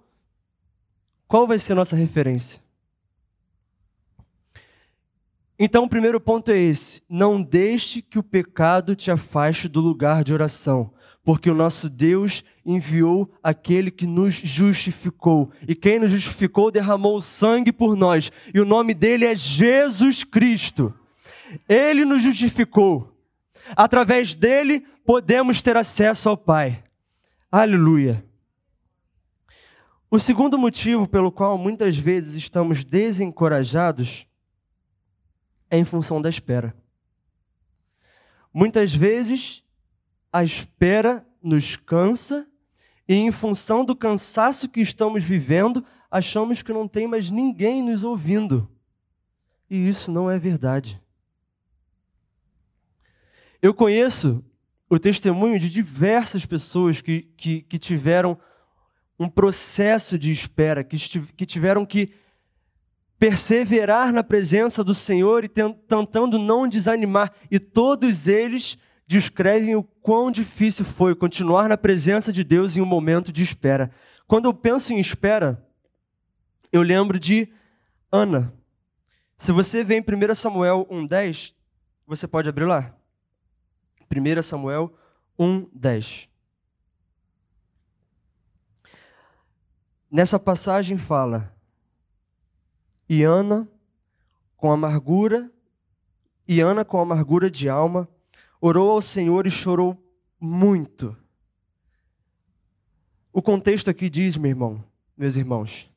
qual 1.28 1.48
vai 1.48 1.58
ser 1.58 1.74
nossa 1.76 1.96
referência? 1.96 2.62
Então, 5.58 5.86
o 5.86 5.90
primeiro 5.90 6.20
ponto 6.20 6.52
é 6.52 6.58
esse: 6.58 7.02
não 7.08 7.42
deixe 7.42 8.02
que 8.02 8.20
o 8.20 8.24
pecado 8.24 8.96
te 8.96 9.10
afaste 9.10 9.68
do 9.68 9.80
lugar 9.80 10.24
de 10.24 10.34
oração, 10.34 10.94
porque 11.24 11.50
o 11.50 11.56
nosso 11.56 11.90
Deus 11.90 12.44
enviou 12.66 13.34
aquele 13.42 13.90
que 13.90 14.06
nos 14.06 14.34
justificou. 14.34 15.52
E 15.68 15.74
quem 15.74 16.00
nos 16.00 16.12
justificou 16.12 16.70
derramou 16.70 17.20
sangue 17.22 17.72
por 17.72 17.96
nós, 17.96 18.32
e 18.54 18.60
o 18.60 18.66
nome 18.66 18.94
dele 18.94 19.26
é 19.26 19.36
Jesus 19.36 20.24
Cristo. 20.24 20.94
Ele 21.68 22.04
nos 22.04 22.22
justificou. 22.22 23.10
Através 23.76 24.36
dele 24.36 24.82
podemos 25.06 25.62
ter 25.62 25.78
acesso 25.78 26.28
ao 26.28 26.36
Pai. 26.36 26.84
Aleluia. 27.50 28.26
O 30.12 30.20
segundo 30.20 30.58
motivo 30.58 31.08
pelo 31.08 31.32
qual 31.32 31.58
muitas 31.58 31.98
vezes 31.98 32.36
estamos 32.36 32.84
desencorajados 32.84 34.28
é 35.72 35.78
em 35.78 35.86
função 35.86 36.22
da 36.22 36.30
espera. 36.30 36.76
Muitas 38.54 38.94
vezes 38.94 39.63
a 40.34 40.44
espera 40.44 41.24
nos 41.44 41.76
cansa 41.76 42.48
e, 43.08 43.14
em 43.14 43.32
função 43.32 43.86
do 43.86 43.96
cansaço 43.96 44.68
que 44.68 44.82
estamos 44.82 45.24
vivendo, 45.24 45.86
achamos 46.10 46.64
que 46.64 46.74
não 46.74 46.88
tem 46.88 47.08
mais 47.08 47.30
ninguém 47.30 47.84
nos 47.84 48.04
ouvindo. 48.04 48.68
E 49.70 49.88
isso 49.88 50.12
não 50.12 50.32
é 50.32 50.40
verdade. 50.40 51.00
Eu 53.62 53.76
conheço 53.76 54.44
o 54.90 54.98
testemunho 54.98 55.60
de 55.60 55.70
diversas 55.70 56.46
pessoas 56.46 57.00
que, 57.00 57.22
que, 57.38 57.62
que 57.62 57.78
tiveram 57.78 58.38
um 59.20 59.30
processo 59.30 60.18
de 60.18 60.32
espera, 60.32 60.84
que, 60.84 60.98
que 61.36 61.46
tiveram 61.46 61.86
que 61.86 62.12
perseverar 63.20 64.12
na 64.12 64.24
presença 64.24 64.84
do 64.84 64.94
Senhor 64.94 65.44
e 65.44 65.48
tentando 65.48 66.38
não 66.38 66.68
desanimar. 66.68 67.32
E 67.50 67.60
todos 67.60 68.28
eles 68.28 68.78
descrevem 69.06 69.76
o 69.76 69.84
quão 69.84 70.32
difícil 70.32 70.86
foi 70.86 71.16
continuar 71.16 71.68
na 71.68 71.78
presença 71.78 72.32
de 72.32 72.44
Deus 72.44 72.78
em 72.78 72.82
um 72.82 72.86
momento 72.86 73.32
de 73.32 73.44
espera. 73.44 73.92
Quando 74.28 74.46
eu 74.46 74.54
penso 74.54 74.94
em 74.94 75.00
espera, 75.00 75.66
eu 76.72 76.82
lembro 76.82 77.20
de 77.20 77.52
Ana. 78.12 78.54
Se 79.38 79.52
você 79.52 79.84
vê 79.84 79.98
em 79.98 80.02
1 80.02 80.36
Samuel 80.36 80.88
1,10, 80.90 81.54
você 82.08 82.28
pode 82.28 82.48
abrir 82.48 82.66
lá. 82.66 82.96
1 84.10 84.42
Samuel 84.42 84.94
1:10. 85.38 86.30
Nessa 90.10 90.38
passagem 90.38 90.98
fala: 90.98 91.56
E 93.10 93.24
Ana, 93.24 93.68
com 94.56 94.72
amargura, 94.72 95.52
e 96.48 96.60
Ana 96.62 96.86
com 96.86 97.00
amargura 97.00 97.50
de 97.50 97.68
alma, 97.68 98.08
orou 98.66 98.92
ao 98.92 99.02
Senhor 99.02 99.46
e 99.46 99.52
chorou 99.52 100.02
muito. 100.40 101.14
O 103.34 103.42
contexto 103.42 103.90
aqui 103.90 104.10
diz, 104.10 104.38
meu 104.38 104.52
irmão, 104.52 104.82
meus 105.18 105.36
irmãos, 105.36 105.92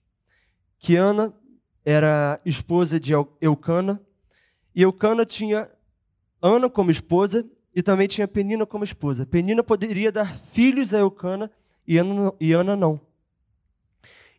que 0.77 0.97
Ana 0.97 1.33
era 1.85 2.41
esposa 2.45 2.99
de 2.99 3.13
Eucana, 3.41 4.03
e 4.75 4.83
Eucana 4.83 5.25
tinha 5.25 5.71
Ana 6.43 6.69
como 6.69 6.91
esposa 6.91 7.49
e 7.73 7.81
também 7.85 8.09
tinha 8.09 8.27
Penina 8.27 8.67
como 8.67 8.83
esposa. 8.83 9.25
Penina 9.25 9.63
poderia 9.63 10.11
dar 10.11 10.37
filhos 10.37 10.93
a 10.93 10.99
Eucana 10.99 11.49
e 11.87 11.99
Ana, 11.99 12.33
e 12.41 12.53
Ana 12.53 12.75
não. 12.75 13.01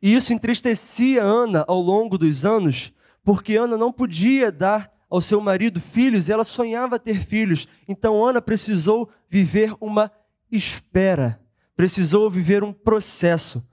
E 0.01 0.13
isso 0.13 0.33
entristecia 0.33 1.23
Ana 1.23 1.63
ao 1.65 1.79
longo 1.79 2.17
dos 2.17 2.45
anos, 2.45 2.91
porque 3.23 3.55
Ana 3.55 3.77
não 3.77 3.93
podia 3.93 4.51
dar 4.51 4.96
ao 5.09 5.21
seu 5.21 5.39
marido 5.39 5.79
filhos 5.79 6.27
e 6.27 6.33
ela 6.33 6.43
sonhava 6.43 6.99
ter 6.99 7.19
filhos. 7.19 7.67
Então 7.87 8.23
Ana 8.23 8.41
precisou 8.41 9.09
viver 9.29 9.73
uma 9.79 10.11
espera, 10.51 11.39
precisou 11.75 12.29
viver 12.29 12.63
um 12.63 12.73
processo. 12.73 13.65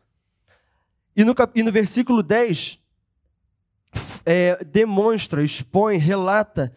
E 1.16 1.24
no, 1.24 1.34
e 1.54 1.62
no 1.62 1.70
versículo 1.70 2.22
10, 2.22 2.80
é, 4.26 4.64
demonstra, 4.64 5.42
expõe, 5.44 5.96
relata 5.96 6.74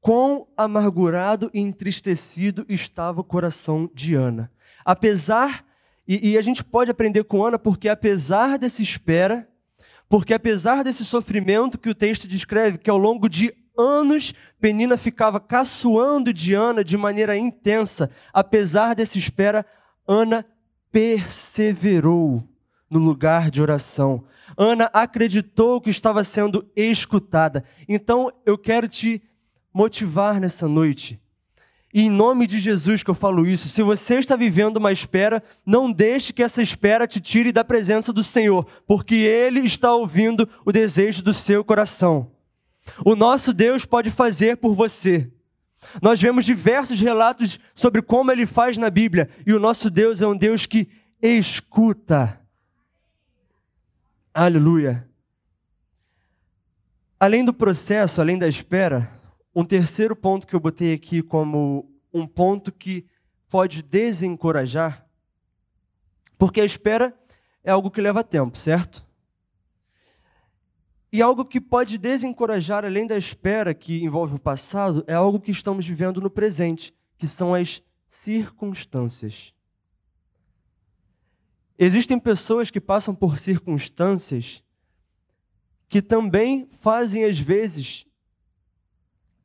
quão 0.00 0.48
amargurado 0.56 1.50
e 1.54 1.60
entristecido 1.60 2.64
estava 2.68 3.20
o 3.20 3.24
coração 3.24 3.90
de 3.94 4.14
Ana. 4.14 4.50
Apesar, 4.84 5.64
e, 6.06 6.32
e, 6.32 6.38
a 6.38 6.42
gente 6.42 6.64
pode 6.64 6.90
aprender 6.90 7.22
com 7.24 7.44
Ana, 7.44 7.58
porque 7.58 7.88
apesar 7.88 8.58
dessa 8.58 8.82
espera, 8.82 9.48
porque 10.08 10.34
apesar 10.34 10.82
desse 10.82 11.04
sofrimento 11.04 11.78
que 11.78 11.88
o 11.88 11.94
texto 11.94 12.26
descreve, 12.26 12.78
que 12.78 12.90
ao 12.90 12.98
longo 12.98 13.28
de 13.28 13.54
anos 13.76 14.34
Penina 14.60 14.96
ficava 14.96 15.40
caçoando 15.40 16.32
de 16.32 16.54
Ana 16.54 16.84
de 16.84 16.96
maneira 16.96 17.36
intensa, 17.36 18.10
apesar 18.32 18.94
dessa 18.94 19.18
espera, 19.18 19.66
Ana 20.06 20.44
perseverou 20.90 22.42
no 22.90 22.98
lugar 22.98 23.50
de 23.50 23.62
oração. 23.62 24.24
Ana 24.56 24.90
acreditou 24.92 25.80
que 25.80 25.90
estava 25.90 26.22
sendo 26.22 26.68
escutada. 26.76 27.64
Então 27.88 28.32
eu 28.44 28.58
quero 28.58 28.86
te 28.86 29.22
motivar 29.72 30.38
nessa 30.38 30.68
noite. 30.68 31.18
E 31.94 32.02
em 32.02 32.10
nome 32.10 32.46
de 32.46 32.58
Jesus 32.58 33.02
que 33.02 33.10
eu 33.10 33.14
falo 33.14 33.46
isso. 33.46 33.68
Se 33.68 33.82
você 33.82 34.16
está 34.16 34.34
vivendo 34.34 34.78
uma 34.78 34.92
espera, 34.92 35.42
não 35.64 35.92
deixe 35.92 36.32
que 36.32 36.42
essa 36.42 36.62
espera 36.62 37.06
te 37.06 37.20
tire 37.20 37.52
da 37.52 37.62
presença 37.62 38.12
do 38.12 38.22
Senhor, 38.22 38.66
porque 38.86 39.14
Ele 39.14 39.60
está 39.60 39.94
ouvindo 39.94 40.48
o 40.64 40.72
desejo 40.72 41.22
do 41.22 41.34
seu 41.34 41.62
coração. 41.62 42.30
O 43.04 43.14
nosso 43.14 43.52
Deus 43.52 43.84
pode 43.84 44.10
fazer 44.10 44.56
por 44.56 44.74
você. 44.74 45.30
Nós 46.00 46.20
vemos 46.20 46.44
diversos 46.44 47.00
relatos 47.00 47.58
sobre 47.74 48.02
como 48.02 48.30
Ele 48.30 48.46
faz 48.46 48.78
na 48.78 48.90
Bíblia, 48.90 49.28
e 49.46 49.52
o 49.52 49.60
nosso 49.60 49.90
Deus 49.90 50.22
é 50.22 50.26
um 50.26 50.36
Deus 50.36 50.66
que 50.66 50.88
escuta. 51.20 52.40
Aleluia. 54.32 55.08
Além 57.18 57.44
do 57.44 57.52
processo, 57.52 58.20
além 58.20 58.38
da 58.38 58.48
espera, 58.48 59.10
um 59.54 59.64
terceiro 59.64 60.16
ponto 60.16 60.46
que 60.46 60.54
eu 60.54 60.60
botei 60.60 60.94
aqui 60.94 61.22
como 61.22 61.88
um 62.12 62.26
ponto 62.26 62.72
que 62.72 63.06
pode 63.48 63.82
desencorajar, 63.82 65.06
porque 66.38 66.60
a 66.60 66.64
espera 66.64 67.14
é 67.62 67.70
algo 67.70 67.90
que 67.90 68.00
leva 68.00 68.24
tempo, 68.24 68.58
certo? 68.58 69.06
E 71.12 71.20
algo 71.20 71.44
que 71.44 71.60
pode 71.60 71.98
desencorajar, 71.98 72.86
além 72.86 73.06
da 73.06 73.18
espera 73.18 73.74
que 73.74 74.02
envolve 74.02 74.36
o 74.36 74.40
passado, 74.40 75.04
é 75.06 75.12
algo 75.12 75.38
que 75.38 75.50
estamos 75.50 75.86
vivendo 75.86 76.22
no 76.22 76.30
presente, 76.30 76.94
que 77.18 77.28
são 77.28 77.54
as 77.54 77.82
circunstâncias. 78.08 79.52
Existem 81.78 82.18
pessoas 82.18 82.70
que 82.70 82.80
passam 82.80 83.14
por 83.14 83.38
circunstâncias 83.38 84.62
que 85.86 86.00
também 86.00 86.66
fazem, 86.70 87.24
às 87.24 87.38
vezes, 87.38 88.06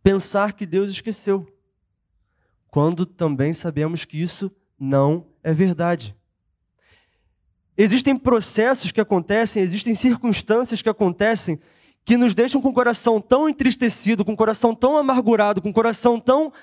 pensar 0.02 0.54
que 0.54 0.66
Deus 0.66 0.90
esqueceu, 0.90 1.46
quando 2.70 3.06
também 3.06 3.54
sabemos 3.54 4.06
que 4.06 4.22
isso 4.22 4.50
não 4.80 5.28
é 5.44 5.54
verdade. 5.54 6.17
Existem 7.77 8.17
processos 8.17 8.91
que 8.91 9.00
acontecem, 9.00 9.62
existem 9.62 9.93
circunstâncias 9.93 10.81
que 10.81 10.89
acontecem 10.89 11.60
que 12.03 12.17
nos 12.17 12.34
deixam 12.34 12.62
com 12.62 12.69
o 12.69 12.74
coração 12.74 13.19
tão 13.19 13.50
entristecido, 13.50 14.24
com 14.24 14.31
o 14.31 14.38
coração 14.38 14.74
tão 14.74 14.98
amargurado, 14.98 15.62
com 15.62 15.69
o 15.69 15.74
coração 15.74 16.19
tão 16.19 16.53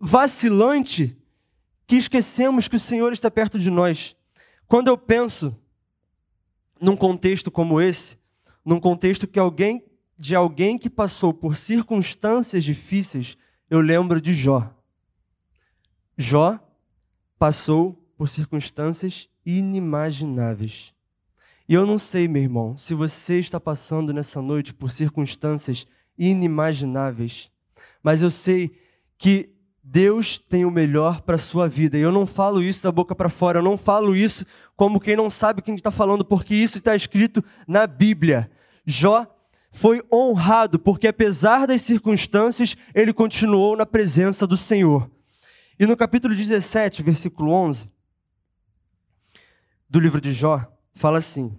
vacilante, 0.00 1.16
que 1.86 1.96
esquecemos 1.96 2.68
que 2.68 2.76
o 2.76 2.80
Senhor 2.80 3.12
está 3.12 3.30
perto 3.30 3.58
de 3.58 3.70
nós. 3.70 4.16
Quando 4.66 4.88
eu 4.88 4.96
penso 4.96 5.56
num 6.80 6.96
contexto 6.96 7.50
como 7.50 7.80
esse, 7.80 8.18
num 8.64 8.80
contexto 8.80 9.26
que 9.26 9.38
alguém 9.38 9.84
de 10.18 10.34
alguém 10.34 10.76
que 10.76 10.90
passou 10.90 11.32
por 11.32 11.56
circunstâncias 11.56 12.64
difíceis, 12.64 13.36
eu 13.70 13.80
lembro 13.80 14.20
de 14.20 14.34
Jó. 14.34 14.74
Jó 16.16 16.58
passou 17.38 17.92
por 18.16 18.28
circunstâncias 18.28 19.28
inimagináveis. 19.48 20.92
E 21.66 21.72
eu 21.72 21.86
não 21.86 21.98
sei, 21.98 22.28
meu 22.28 22.42
irmão, 22.42 22.76
se 22.76 22.92
você 22.92 23.38
está 23.38 23.58
passando 23.58 24.12
nessa 24.12 24.42
noite 24.42 24.74
por 24.74 24.90
circunstâncias 24.90 25.86
inimagináveis, 26.18 27.50
mas 28.02 28.20
eu 28.20 28.30
sei 28.30 28.70
que 29.16 29.50
Deus 29.82 30.38
tem 30.38 30.66
o 30.66 30.70
melhor 30.70 31.22
para 31.22 31.36
a 31.36 31.38
sua 31.38 31.66
vida. 31.66 31.96
E 31.96 32.02
eu 32.02 32.12
não 32.12 32.26
falo 32.26 32.62
isso 32.62 32.82
da 32.82 32.92
boca 32.92 33.14
para 33.14 33.30
fora, 33.30 33.60
eu 33.60 33.62
não 33.62 33.78
falo 33.78 34.14
isso 34.14 34.44
como 34.76 35.00
quem 35.00 35.16
não 35.16 35.30
sabe 35.30 35.62
quem 35.62 35.74
está 35.74 35.90
falando, 35.90 36.26
porque 36.26 36.54
isso 36.54 36.76
está 36.76 36.94
escrito 36.94 37.42
na 37.66 37.86
Bíblia. 37.86 38.50
Jó 38.84 39.26
foi 39.70 40.02
honrado, 40.12 40.78
porque 40.78 41.08
apesar 41.08 41.66
das 41.66 41.80
circunstâncias, 41.80 42.76
ele 42.94 43.14
continuou 43.14 43.76
na 43.76 43.86
presença 43.86 44.46
do 44.46 44.58
Senhor. 44.58 45.10
E 45.80 45.86
no 45.86 45.96
capítulo 45.96 46.34
17, 46.34 47.02
versículo 47.02 47.50
11, 47.52 47.90
do 49.88 49.98
livro 49.98 50.20
de 50.20 50.32
Jó, 50.32 50.66
fala 50.92 51.18
assim: 51.18 51.56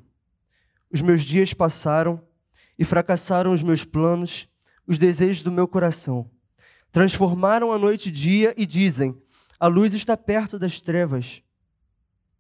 Os 0.91 1.01
meus 1.01 1.23
dias 1.23 1.53
passaram 1.53 2.21
e 2.77 2.85
fracassaram 2.85 3.51
os 3.51 3.63
meus 3.63 3.83
planos, 3.83 4.47
os 4.85 4.99
desejos 4.99 5.43
do 5.43 5.51
meu 5.51 5.67
coração. 5.67 6.29
Transformaram 6.91 7.71
a 7.71 7.79
noite 7.79 8.11
dia 8.11 8.53
e 8.57 8.65
dizem: 8.65 9.19
A 9.59 9.67
luz 9.67 9.93
está 9.93 10.15
perto 10.15 10.59
das 10.59 10.79
trevas. 10.79 11.41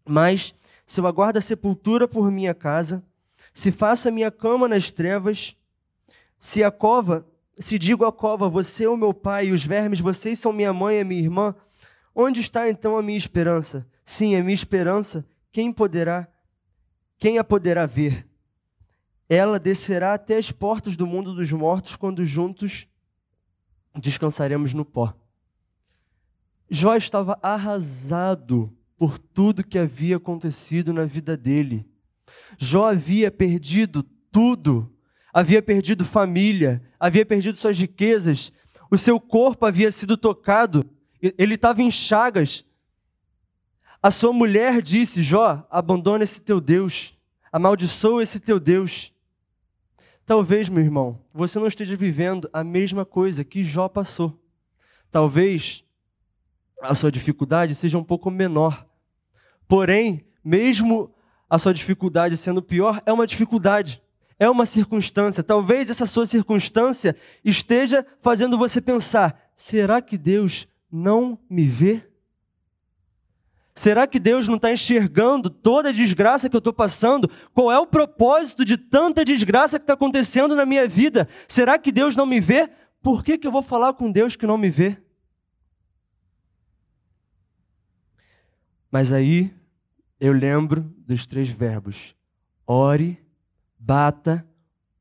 Mas 0.07 0.53
se 0.85 0.99
eu 0.99 1.07
aguardo 1.07 1.37
a 1.37 1.41
sepultura 1.41 2.07
por 2.07 2.31
minha 2.31 2.53
casa, 2.53 3.03
se 3.53 3.71
faço 3.71 4.07
a 4.07 4.11
minha 4.11 4.31
cama 4.31 4.67
nas 4.67 4.91
trevas, 4.91 5.55
se 6.37 6.63
a 6.63 6.71
cova, 6.71 7.27
se 7.59 7.77
digo 7.77 8.05
à 8.05 8.11
cova, 8.11 8.49
você 8.49 8.85
é 8.85 8.89
o 8.89 8.97
meu 8.97 9.13
pai, 9.13 9.47
e 9.47 9.51
os 9.51 9.63
vermes, 9.63 9.99
vocês 9.99 10.39
são 10.39 10.53
minha 10.53 10.73
mãe 10.73 10.99
e 10.99 11.03
minha 11.03 11.21
irmã, 11.21 11.53
onde 12.15 12.39
está 12.39 12.69
então 12.69 12.97
a 12.97 13.03
minha 13.03 13.17
esperança? 13.17 13.87
Sim, 14.03 14.35
a 14.35 14.41
minha 14.41 14.55
esperança, 14.55 15.25
quem 15.51 15.71
poderá, 15.71 16.27
quem 17.17 17.37
a 17.37 17.43
poderá 17.43 17.85
ver? 17.85 18.27
Ela 19.27 19.59
descerá 19.59 20.13
até 20.13 20.37
as 20.37 20.51
portas 20.51 20.95
do 20.97 21.05
mundo 21.05 21.35
dos 21.35 21.51
mortos 21.51 21.95
quando 21.95 22.25
juntos 22.25 22.87
descansaremos 23.95 24.73
no 24.73 24.85
pó. 24.85 25.13
Jó 26.69 26.95
estava 26.95 27.37
arrasado 27.41 28.75
por 28.97 29.17
tudo 29.17 29.63
que 29.63 29.79
havia 29.79 30.17
acontecido 30.17 30.93
na 30.93 31.05
vida 31.05 31.35
dele. 31.35 31.85
Jó 32.57 32.85
havia 32.85 33.31
perdido 33.31 34.03
tudo, 34.31 34.91
havia 35.33 35.61
perdido 35.61 36.05
família, 36.05 36.81
havia 36.99 37.25
perdido 37.25 37.57
suas 37.57 37.77
riquezas, 37.77 38.51
o 38.91 38.97
seu 38.97 39.19
corpo 39.19 39.65
havia 39.65 39.91
sido 39.91 40.17
tocado, 40.17 40.87
ele 41.21 41.55
estava 41.55 41.81
em 41.81 41.91
chagas. 41.91 42.65
A 44.01 44.09
sua 44.11 44.31
mulher 44.31 44.81
disse: 44.81 45.21
Jó, 45.21 45.67
abandona 45.69 46.23
esse 46.23 46.41
teu 46.41 46.61
Deus, 46.61 47.17
amaldiçoa 47.51 48.23
esse 48.23 48.39
teu 48.39 48.59
Deus. 48.59 49.13
Talvez, 50.25 50.69
meu 50.69 50.83
irmão, 50.83 51.19
você 51.33 51.59
não 51.59 51.67
esteja 51.67 51.97
vivendo 51.97 52.49
a 52.53 52.63
mesma 52.63 53.03
coisa 53.03 53.43
que 53.43 53.63
Jó 53.63 53.89
passou. 53.89 54.39
Talvez 55.11 55.83
a 56.81 56.95
sua 56.95 57.11
dificuldade 57.11 57.75
seja 57.75 57.97
um 57.97 58.03
pouco 58.03 58.31
menor. 58.31 58.87
Porém, 59.67 60.25
mesmo 60.43 61.13
a 61.49 61.59
sua 61.59 61.73
dificuldade 61.73 62.37
sendo 62.37 62.61
pior, 62.61 63.01
é 63.05 63.11
uma 63.11 63.27
dificuldade, 63.27 64.01
é 64.37 64.49
uma 64.49 64.65
circunstância. 64.65 65.43
Talvez 65.43 65.89
essa 65.89 66.05
sua 66.05 66.25
circunstância 66.25 67.17
esteja 67.43 68.05
fazendo 68.21 68.57
você 68.57 68.79
pensar: 68.79 69.51
será 69.57 70.01
que 70.01 70.17
Deus 70.17 70.69
não 70.89 71.37
me 71.49 71.65
vê? 71.65 72.08
Será 73.79 74.05
que 74.05 74.19
Deus 74.19 74.45
não 74.45 74.57
está 74.57 74.73
enxergando 74.73 75.49
toda 75.49 75.87
a 75.87 75.93
desgraça 75.93 76.49
que 76.49 76.55
eu 76.57 76.59
estou 76.59 76.73
passando? 76.73 77.31
Qual 77.53 77.71
é 77.71 77.79
o 77.79 77.87
propósito 77.87 78.65
de 78.65 78.75
tanta 78.75 79.23
desgraça 79.23 79.79
que 79.79 79.83
está 79.83 79.93
acontecendo 79.93 80.53
na 80.53 80.65
minha 80.65 80.85
vida? 80.85 81.29
Será 81.47 81.79
que 81.79 81.89
Deus 81.89 82.13
não 82.13 82.25
me 82.25 82.41
vê? 82.41 82.69
Por 83.01 83.23
que, 83.23 83.37
que 83.37 83.47
eu 83.47 83.51
vou 83.53 83.61
falar 83.61 83.93
com 83.93 84.11
Deus 84.11 84.35
que 84.35 84.45
não 84.45 84.57
me 84.57 84.69
vê? 84.69 84.97
Mas 88.91 89.13
aí 89.13 89.49
eu 90.19 90.33
lembro 90.33 90.81
dos 90.97 91.25
três 91.25 91.47
verbos: 91.47 92.13
ore, 92.67 93.17
bata, 93.79 94.45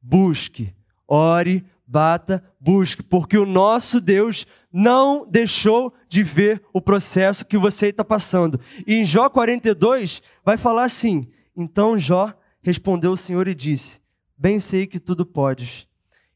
busque. 0.00 0.72
Ore, 1.08 1.66
bata, 1.88 2.44
busque, 2.60 3.02
porque 3.02 3.38
o 3.38 3.46
nosso 3.46 3.98
Deus 3.98 4.46
não 4.70 5.26
deixou 5.26 5.94
de 6.06 6.22
ver 6.22 6.62
o 6.72 6.82
processo 6.82 7.46
que 7.46 7.56
você 7.56 7.88
está 7.88 8.04
passando. 8.04 8.60
E 8.86 8.96
em 8.96 9.06
Jó 9.06 9.30
42 9.30 10.22
vai 10.44 10.58
falar 10.58 10.84
assim: 10.84 11.26
Então 11.56 11.98
Jó 11.98 12.34
respondeu 12.60 13.12
o 13.12 13.16
Senhor 13.16 13.48
e 13.48 13.54
disse: 13.54 14.00
Bem 14.36 14.60
sei 14.60 14.86
que 14.86 15.00
tudo 15.00 15.24
podes, 15.24 15.88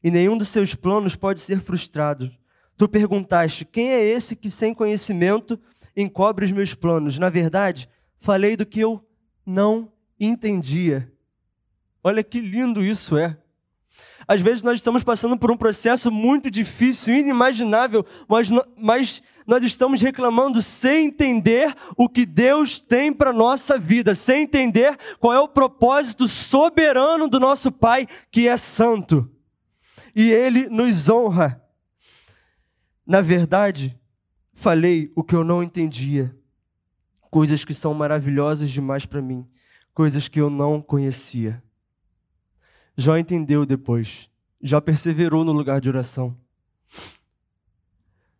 e 0.03 0.09
nenhum 0.09 0.35
dos 0.35 0.49
seus 0.49 0.73
planos 0.73 1.15
pode 1.15 1.39
ser 1.39 1.59
frustrado. 1.61 2.31
Tu 2.75 2.89
perguntaste: 2.89 3.63
Quem 3.63 3.91
é 3.91 4.03
esse 4.03 4.35
que 4.35 4.49
sem 4.49 4.73
conhecimento 4.73 5.59
encobre 5.95 6.45
os 6.45 6.51
meus 6.51 6.73
planos? 6.73 7.19
Na 7.19 7.29
verdade, 7.29 7.87
falei 8.17 8.57
do 8.57 8.65
que 8.65 8.79
eu 8.79 9.05
não 9.45 9.91
entendia. 10.19 11.11
Olha 12.03 12.23
que 12.23 12.39
lindo 12.41 12.83
isso 12.83 13.15
é. 13.15 13.37
Às 14.27 14.41
vezes 14.41 14.63
nós 14.63 14.75
estamos 14.75 15.03
passando 15.03 15.37
por 15.37 15.51
um 15.51 15.57
processo 15.57 16.11
muito 16.11 16.49
difícil, 16.49 17.15
inimaginável, 17.15 18.05
mas, 18.27 18.49
mas 18.77 19.21
nós 19.45 19.63
estamos 19.63 20.01
reclamando 20.01 20.61
sem 20.61 21.07
entender 21.07 21.75
o 21.97 22.07
que 22.07 22.25
Deus 22.25 22.79
tem 22.79 23.11
para 23.11 23.31
a 23.31 23.33
nossa 23.33 23.77
vida, 23.77 24.15
sem 24.15 24.43
entender 24.43 24.97
qual 25.19 25.33
é 25.33 25.39
o 25.39 25.47
propósito 25.47 26.27
soberano 26.27 27.27
do 27.27 27.39
nosso 27.39 27.71
Pai, 27.71 28.07
que 28.31 28.47
é 28.47 28.55
santo. 28.55 29.29
E 30.15 30.31
Ele 30.31 30.69
nos 30.69 31.09
honra. 31.09 31.61
Na 33.05 33.21
verdade, 33.21 33.99
falei 34.53 35.11
o 35.15 35.23
que 35.23 35.35
eu 35.35 35.43
não 35.43 35.61
entendia 35.61 36.33
coisas 37.33 37.65
que 37.65 37.73
são 37.73 37.95
maravilhosas 37.95 38.69
demais 38.69 39.07
para 39.07 39.19
mim, 39.19 39.43
coisas 39.91 40.27
que 40.27 40.39
eu 40.39 40.51
não 40.51 40.79
conhecia. 40.79 41.63
Jó 42.97 43.17
entendeu 43.17 43.65
depois. 43.65 44.29
Jó 44.61 44.79
perseverou 44.79 45.43
no 45.43 45.51
lugar 45.51 45.81
de 45.81 45.89
oração. 45.89 46.37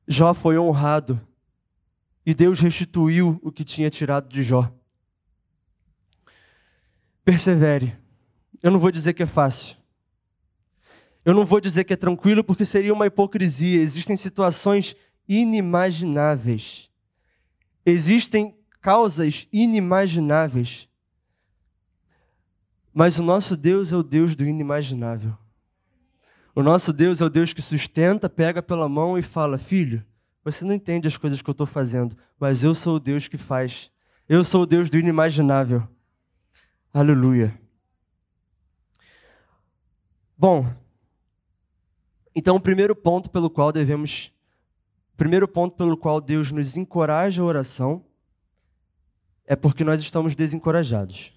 Jó 0.07 0.33
foi 0.33 0.57
honrado 0.57 1.19
e 2.25 2.33
Deus 2.33 2.59
restituiu 2.59 3.39
o 3.41 3.51
que 3.51 3.63
tinha 3.63 3.89
tirado 3.89 4.29
de 4.29 4.43
Jó. 4.43 4.71
Persevere. 7.25 7.95
Eu 8.61 8.71
não 8.71 8.79
vou 8.79 8.91
dizer 8.91 9.13
que 9.13 9.23
é 9.23 9.25
fácil. 9.25 9.75
Eu 11.25 11.33
não 11.33 11.45
vou 11.45 11.61
dizer 11.61 11.85
que 11.85 11.93
é 11.93 11.97
tranquilo, 11.97 12.43
porque 12.43 12.65
seria 12.65 12.93
uma 12.93 13.07
hipocrisia. 13.07 13.81
Existem 13.81 14.17
situações 14.17 14.95
inimagináveis. 15.27 16.89
Existem 17.85 18.57
causas 18.81 19.47
inimagináveis. 19.51 20.89
Mas 22.93 23.17
o 23.17 23.23
nosso 23.23 23.57
Deus 23.57 23.91
é 23.91 23.97
o 23.97 24.03
Deus 24.03 24.35
do 24.35 24.45
inimaginável. 24.45 25.35
O 26.55 26.61
nosso 26.61 26.93
Deus 26.93 27.19
é 27.19 27.25
o 27.25 27.29
Deus 27.29 27.51
que 27.51 27.61
sustenta, 27.61 28.29
pega 28.29 28.61
pela 28.61 28.87
mão 28.87 29.17
e 29.17 29.23
fala: 29.23 29.57
Filho, 29.57 30.05
você 30.43 30.63
não 30.63 30.73
entende 30.73 31.07
as 31.07 31.17
coisas 31.17 31.41
que 31.41 31.49
eu 31.49 31.53
estou 31.53 31.65
fazendo, 31.65 32.15
mas 32.39 32.63
eu 32.63 32.75
sou 32.75 32.97
o 32.97 32.99
Deus 32.99 33.27
que 33.27 33.37
faz. 33.37 33.89
Eu 34.29 34.43
sou 34.43 34.61
o 34.61 34.65
Deus 34.65 34.89
do 34.89 34.97
inimaginável. 34.97 35.87
Aleluia. 36.93 37.59
Bom, 40.37 40.71
então 42.35 42.55
o 42.55 42.61
primeiro 42.61 42.95
ponto 42.95 43.29
pelo 43.29 43.49
qual 43.49 43.71
devemos. 43.71 44.31
Primeiro 45.17 45.47
ponto 45.47 45.75
pelo 45.75 45.97
qual 45.97 46.21
Deus 46.21 46.51
nos 46.51 46.77
encoraja 46.77 47.41
a 47.41 47.45
oração 47.45 48.05
é 49.45 49.55
porque 49.55 49.83
nós 49.83 50.01
estamos 50.01 50.35
desencorajados. 50.35 51.32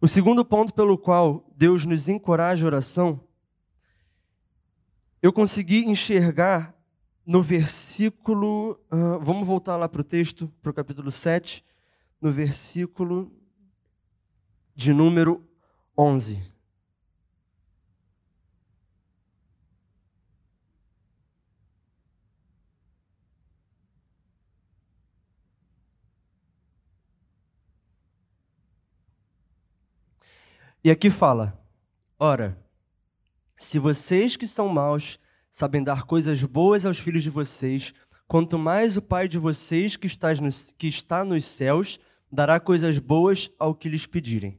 O 0.00 0.06
segundo 0.06 0.44
ponto 0.44 0.72
pelo 0.72 0.96
qual 0.96 1.44
Deus 1.56 1.84
nos 1.84 2.08
encoraja 2.08 2.64
a 2.64 2.68
oração, 2.68 3.20
eu 5.20 5.32
consegui 5.32 5.84
enxergar 5.86 6.72
no 7.26 7.42
versículo. 7.42 8.80
Uh, 8.92 9.18
vamos 9.20 9.46
voltar 9.46 9.76
lá 9.76 9.88
para 9.88 10.00
o 10.00 10.04
texto, 10.04 10.52
para 10.62 10.70
o 10.70 10.74
capítulo 10.74 11.10
7, 11.10 11.64
no 12.20 12.30
versículo 12.30 13.32
de 14.72 14.92
número 14.92 15.44
11. 15.98 16.40
E 30.88 30.90
aqui 30.90 31.10
fala: 31.10 31.62
Ora, 32.18 32.58
se 33.58 33.78
vocês 33.78 34.36
que 34.36 34.46
são 34.46 34.70
maus 34.70 35.20
sabem 35.50 35.84
dar 35.84 36.04
coisas 36.04 36.42
boas 36.42 36.86
aos 36.86 36.98
filhos 36.98 37.22
de 37.22 37.28
vocês, 37.28 37.92
quanto 38.26 38.58
mais 38.58 38.96
o 38.96 39.02
Pai 39.02 39.28
de 39.28 39.36
vocês 39.36 39.96
que 39.96 40.06
está 40.06 40.32
nos, 40.36 40.74
que 40.78 40.88
está 40.88 41.22
nos 41.22 41.44
céus 41.44 42.00
dará 42.32 42.58
coisas 42.58 42.98
boas 42.98 43.50
ao 43.58 43.74
que 43.74 43.86
lhes 43.86 44.06
pedirem. 44.06 44.58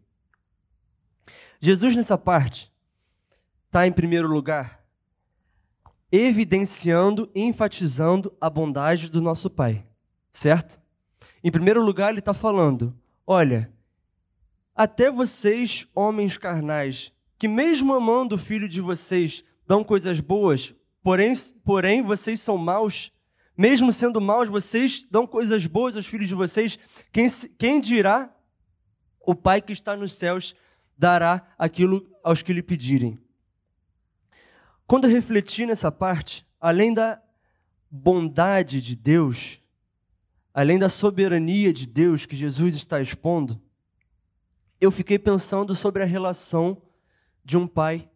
Jesus, 1.59 1.95
nessa 1.95 2.15
parte, 2.15 2.71
está 3.65 3.87
em 3.87 3.91
primeiro 3.91 4.27
lugar 4.27 4.85
evidenciando, 6.11 7.27
enfatizando 7.33 8.31
a 8.39 8.51
bondade 8.51 9.09
do 9.09 9.19
nosso 9.19 9.49
Pai, 9.49 9.83
certo? 10.31 10.79
Em 11.43 11.49
primeiro 11.49 11.83
lugar, 11.83 12.11
ele 12.11 12.19
está 12.19 12.35
falando: 12.35 12.95
olha, 13.25 13.73
até 14.79 15.11
vocês, 15.11 15.85
homens 15.93 16.37
carnais, 16.37 17.11
que 17.37 17.49
mesmo 17.49 17.93
amando 17.93 18.35
o 18.35 18.37
filho 18.37 18.69
de 18.69 18.79
vocês, 18.79 19.43
dão 19.67 19.83
coisas 19.83 20.21
boas, 20.21 20.73
porém, 21.03 21.33
porém 21.65 22.01
vocês 22.01 22.39
são 22.39 22.57
maus, 22.57 23.11
mesmo 23.57 23.91
sendo 23.91 24.21
maus, 24.21 24.47
vocês 24.47 25.05
dão 25.11 25.27
coisas 25.27 25.65
boas 25.65 25.97
aos 25.97 26.07
filhos 26.07 26.29
de 26.29 26.33
vocês, 26.33 26.79
quem, 27.11 27.27
quem 27.57 27.81
dirá? 27.81 28.33
O 29.19 29.35
Pai 29.35 29.61
que 29.61 29.73
está 29.73 29.97
nos 29.97 30.13
céus 30.13 30.55
dará 30.97 31.45
aquilo 31.57 32.09
aos 32.23 32.41
que 32.41 32.53
lhe 32.53 32.63
pedirem. 32.63 33.19
Quando 34.87 35.09
eu 35.09 35.11
refleti 35.11 35.65
nessa 35.65 35.91
parte, 35.91 36.47
além 36.57 36.93
da 36.93 37.21
bondade 37.91 38.79
de 38.79 38.95
Deus, 38.95 39.59
além 40.53 40.79
da 40.79 40.87
soberania 40.87 41.73
de 41.73 41.85
Deus 41.85 42.25
que 42.25 42.37
Jesus 42.37 42.75
está 42.75 43.01
expondo, 43.01 43.61
eu 44.79 44.91
fiquei 44.91 45.19
pensando 45.19 45.75
sobre 45.75 46.03
a 46.03 46.05
relação 46.05 46.81
de 47.43 47.57
um 47.57 47.67
pai 47.67 48.09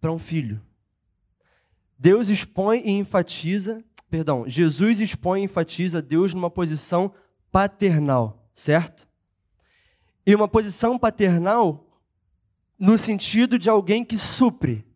para 0.00 0.12
um 0.12 0.18
filho. 0.18 0.60
Deus 1.98 2.28
expõe 2.28 2.82
e 2.84 2.92
enfatiza, 2.92 3.84
perdão, 4.08 4.48
Jesus 4.48 5.00
expõe 5.00 5.42
e 5.42 5.44
enfatiza 5.44 6.00
Deus 6.00 6.32
numa 6.32 6.50
posição 6.50 7.12
paternal, 7.52 8.48
certo? 8.54 9.06
E 10.24 10.34
uma 10.34 10.48
posição 10.48 10.98
paternal 10.98 11.86
no 12.78 12.96
sentido 12.96 13.58
de 13.58 13.68
alguém 13.68 14.02
que 14.02 14.16
supre. 14.16 14.86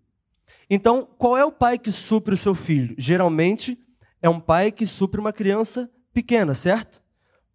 Então, 0.71 1.07
qual 1.19 1.37
é 1.37 1.45
o 1.45 1.53
pai 1.53 1.79
que 1.79 1.93
supre 1.93 2.33
o 2.33 2.38
seu 2.38 2.55
filho? 2.55 2.95
Geralmente 2.97 3.79
é 4.23 4.29
um 4.29 4.40
pai 4.40 4.73
que 4.73 4.87
supre 4.87 5.21
uma 5.21 5.33
criança 5.33 5.90
pequena, 6.14 6.55
certo? 6.55 7.03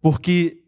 Porque 0.00 0.62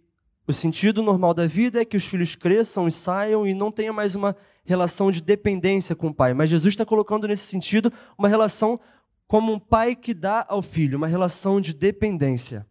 o 0.46 0.52
sentido 0.52 1.02
normal 1.02 1.33
da 1.33 1.46
vida 1.46 1.81
é 1.81 1.85
que 1.85 1.96
os 1.96 2.05
filhos 2.05 2.35
cresçam 2.35 2.88
e 2.88 2.92
saiam 2.92 3.46
e 3.46 3.55
não 3.55 3.70
tenha 3.70 3.92
mais 3.92 4.14
uma 4.14 4.37
relação 4.64 5.11
de 5.11 5.20
dependência 5.20 5.94
com 5.94 6.09
o 6.09 6.14
pai. 6.14 6.35
Mas 6.35 6.50
Jesus 6.50 6.74
está 6.74 6.85
colocando 6.85 7.28
nesse 7.28 7.46
sentido 7.46 7.92
uma 8.18 8.28
relação 8.28 8.78
como 9.26 9.52
um 9.52 9.59
pai 9.59 9.94
que 9.94 10.12
dá 10.12 10.44
ao 10.48 10.61
filho, 10.61 10.98
uma 10.98 11.07
relação 11.07 11.61
de 11.61 11.72
dependência. 11.72 12.66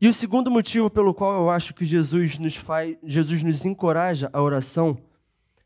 E 0.00 0.08
o 0.08 0.14
segundo 0.14 0.50
motivo 0.50 0.88
pelo 0.88 1.12
qual 1.12 1.34
eu 1.34 1.50
acho 1.50 1.74
que 1.74 1.84
Jesus 1.84 2.38
nos 2.38 2.56
faz, 2.56 2.96
Jesus 3.04 3.42
nos 3.42 3.66
encoraja 3.66 4.30
a 4.32 4.40
oração 4.40 4.96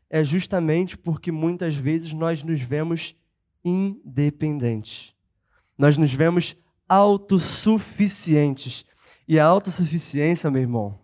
é 0.09 0.23
justamente 0.23 0.97
porque 0.97 1.31
muitas 1.31 1.75
vezes 1.75 2.11
nós 2.11 2.43
nos 2.43 2.61
vemos 2.61 3.15
independentes. 3.63 5.13
Nós 5.77 5.97
nos 5.97 6.13
vemos 6.13 6.55
autossuficientes. 6.87 8.85
E 9.27 9.39
a 9.39 9.45
autossuficiência, 9.45 10.51
meu 10.51 10.61
irmão, 10.61 10.99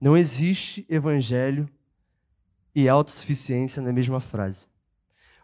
não 0.00 0.16
existe 0.16 0.84
evangelho 0.88 1.68
e 2.74 2.88
autossuficiência 2.88 3.82
na 3.82 3.92
mesma 3.92 4.20
frase. 4.20 4.66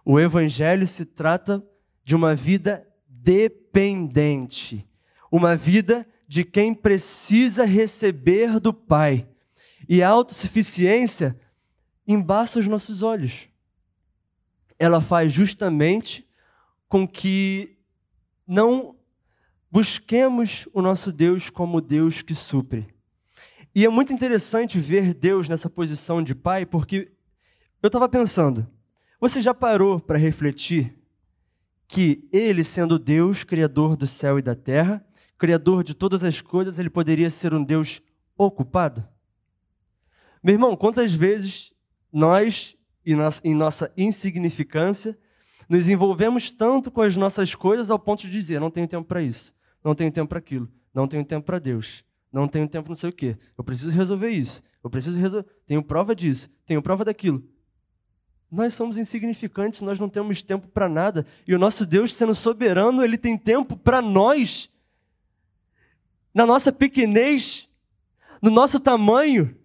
O 0.05 0.19
evangelho 0.19 0.87
se 0.87 1.05
trata 1.05 1.65
de 2.05 2.15
uma 2.15 2.35
vida 2.35 2.87
dependente, 3.09 4.89
uma 5.31 5.57
vida 5.57 6.07
de 6.27 6.45
quem 6.45 6.75
precisa 6.75 7.65
receber 7.65 8.59
do 8.59 8.73
Pai. 8.73 9.29
E 9.89 10.03
a 10.03 10.09
autossuficiência 10.09 11.39
embaça 12.07 12.59
os 12.59 12.67
nossos 12.67 13.03
olhos. 13.03 13.49
Ela 14.79 15.01
faz 15.01 15.33
justamente 15.33 16.29
com 16.89 17.07
que 17.07 17.79
não 18.47 18.96
busquemos 19.71 20.69
o 20.73 20.81
nosso 20.81 21.13
Deus 21.13 21.51
como 21.51 21.81
Deus 21.81 22.23
que 22.23 22.35
supre. 22.35 22.87
E 23.75 23.85
é 23.85 23.89
muito 23.89 24.13
interessante 24.13 24.79
ver 24.79 25.13
Deus 25.13 25.49
nessa 25.49 25.69
posição 25.69 26.23
de 26.23 26.35
pai, 26.35 26.65
porque 26.65 27.13
eu 27.83 27.89
estava 27.89 28.09
pensando, 28.09 28.67
você 29.21 29.43
já 29.43 29.53
parou 29.53 30.01
para 30.01 30.19
refletir 30.19 30.99
que 31.87 32.27
Ele, 32.33 32.65
sendo 32.65 32.99
Deus, 32.99 33.45
Criador 33.45 33.97
do 33.97 34.07
céu 34.07 34.39
e 34.39 34.43
da 34.43 34.55
terra, 34.55 35.05
Criador 35.39 35.85
de 35.85 35.95
todas 35.95 36.25
as 36.25 36.41
coisas, 36.41 36.79
ele 36.79 36.89
poderia 36.89 37.29
ser 37.29 37.53
um 37.53 37.63
Deus 37.63 38.01
ocupado? 38.37 39.07
Meu 40.43 40.55
irmão, 40.55 40.75
quantas 40.75 41.13
vezes 41.13 41.73
nós, 42.11 42.75
em 43.05 43.55
nossa 43.55 43.93
insignificância, 43.97 45.19
nos 45.69 45.89
envolvemos 45.89 46.51
tanto 46.51 46.91
com 46.91 47.03
as 47.03 47.17
nossas 47.17 47.55
coisas 47.55 47.91
ao 47.91 47.99
ponto 47.99 48.23
de 48.23 48.31
dizer: 48.31 48.61
não 48.61 48.71
tenho 48.71 48.87
tempo 48.87 49.07
para 49.07 49.23
isso, 49.23 49.55
não 49.83 49.95
tenho 49.95 50.11
tempo 50.11 50.29
para 50.29 50.39
aquilo, 50.39 50.69
não 50.95 51.09
tenho 51.09 51.25
tempo 51.25 51.45
para 51.45 51.59
Deus, 51.59 52.05
não 52.33 52.47
tenho 52.47 52.69
tempo 52.69 52.89
não 52.89 52.97
sei 52.97 53.11
o 53.11 53.13
quê, 53.13 53.37
eu 53.57 53.65
preciso 53.65 53.97
resolver 53.97 54.31
isso, 54.31 54.63
eu 54.83 54.91
preciso 54.91 55.19
resolver, 55.19 55.49
tenho 55.67 55.83
prova 55.83 56.15
disso, 56.15 56.49
tenho 56.65 56.83
prova 56.83 57.05
daquilo. 57.05 57.43
Nós 58.51 58.75
somos 58.75 58.97
insignificantes, 58.97 59.83
nós 59.83 59.99
não 59.99 60.09
temos 60.09 60.43
tempo 60.43 60.69
para 60.69 60.89
nada, 60.89 61.27
e 61.47 61.55
o 61.55 61.59
nosso 61.59 61.85
Deus, 61.85 62.15
sendo 62.15 62.35
soberano, 62.35 63.05
ele 63.05 63.19
tem 63.19 63.37
tempo 63.37 63.77
para 63.77 64.01
nós 64.01 64.71
na 66.37 66.45
nossa 66.45 66.71
pequenez, 66.71 67.67
no 68.43 68.51
nosso 68.51 68.79
tamanho. 68.79 69.57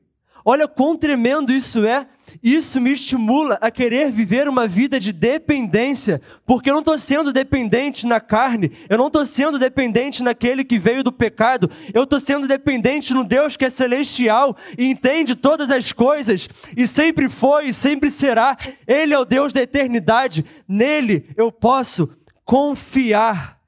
Olha 0.45 0.69
quão 0.69 0.97
tremendo 0.97 1.51
isso 1.51 1.85
é. 1.85 2.07
Isso 2.41 2.79
me 2.79 2.93
estimula 2.93 3.57
a 3.61 3.71
querer 3.71 4.11
viver 4.11 4.47
uma 4.47 4.67
vida 4.67 4.99
de 4.99 5.11
dependência, 5.11 6.21
porque 6.45 6.69
eu 6.69 6.73
não 6.73 6.81
estou 6.81 6.97
sendo 6.97 7.31
dependente 7.31 8.05
na 8.05 8.19
carne, 8.19 8.71
eu 8.89 8.97
não 8.97 9.07
estou 9.07 9.25
sendo 9.25 9.57
dependente 9.57 10.23
naquele 10.23 10.63
que 10.63 10.79
veio 10.79 11.03
do 11.03 11.11
pecado, 11.11 11.69
eu 11.93 12.03
estou 12.03 12.19
sendo 12.19 12.47
dependente 12.47 13.13
no 13.13 13.23
Deus 13.23 13.55
que 13.55 13.65
é 13.65 13.69
celestial 13.69 14.55
e 14.77 14.85
entende 14.85 15.35
todas 15.35 15.71
as 15.71 15.91
coisas, 15.91 16.49
e 16.75 16.87
sempre 16.87 17.29
foi 17.29 17.69
e 17.69 17.73
sempre 17.73 18.11
será. 18.11 18.57
Ele 18.87 19.13
é 19.13 19.19
o 19.19 19.25
Deus 19.25 19.53
da 19.53 19.61
eternidade, 19.61 20.45
nele 20.67 21.29
eu 21.35 21.51
posso 21.51 22.09
confiar. 22.43 23.60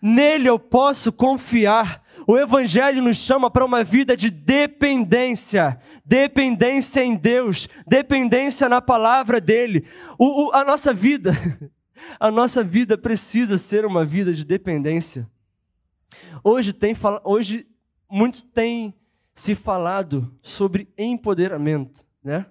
Nele 0.00 0.48
eu 0.48 0.58
posso 0.58 1.12
confiar. 1.12 2.02
O 2.26 2.36
Evangelho 2.36 3.02
nos 3.02 3.18
chama 3.18 3.50
para 3.50 3.64
uma 3.64 3.82
vida 3.82 4.16
de 4.16 4.30
dependência, 4.30 5.80
dependência 6.04 7.04
em 7.04 7.16
Deus, 7.16 7.68
dependência 7.86 8.68
na 8.68 8.80
palavra 8.80 9.40
dele. 9.40 9.86
O, 10.18 10.48
o, 10.48 10.52
a 10.52 10.64
nossa 10.64 10.92
vida, 10.92 11.32
a 12.20 12.30
nossa 12.30 12.62
vida 12.62 12.96
precisa 12.96 13.58
ser 13.58 13.84
uma 13.84 14.04
vida 14.04 14.32
de 14.32 14.44
dependência. 14.44 15.28
Hoje 16.42 16.72
tem 16.72 16.94
hoje 17.24 17.66
muito 18.08 18.44
tem 18.44 18.94
se 19.34 19.54
falado 19.54 20.32
sobre 20.40 20.88
empoderamento, 20.96 22.06
né? 22.22 22.46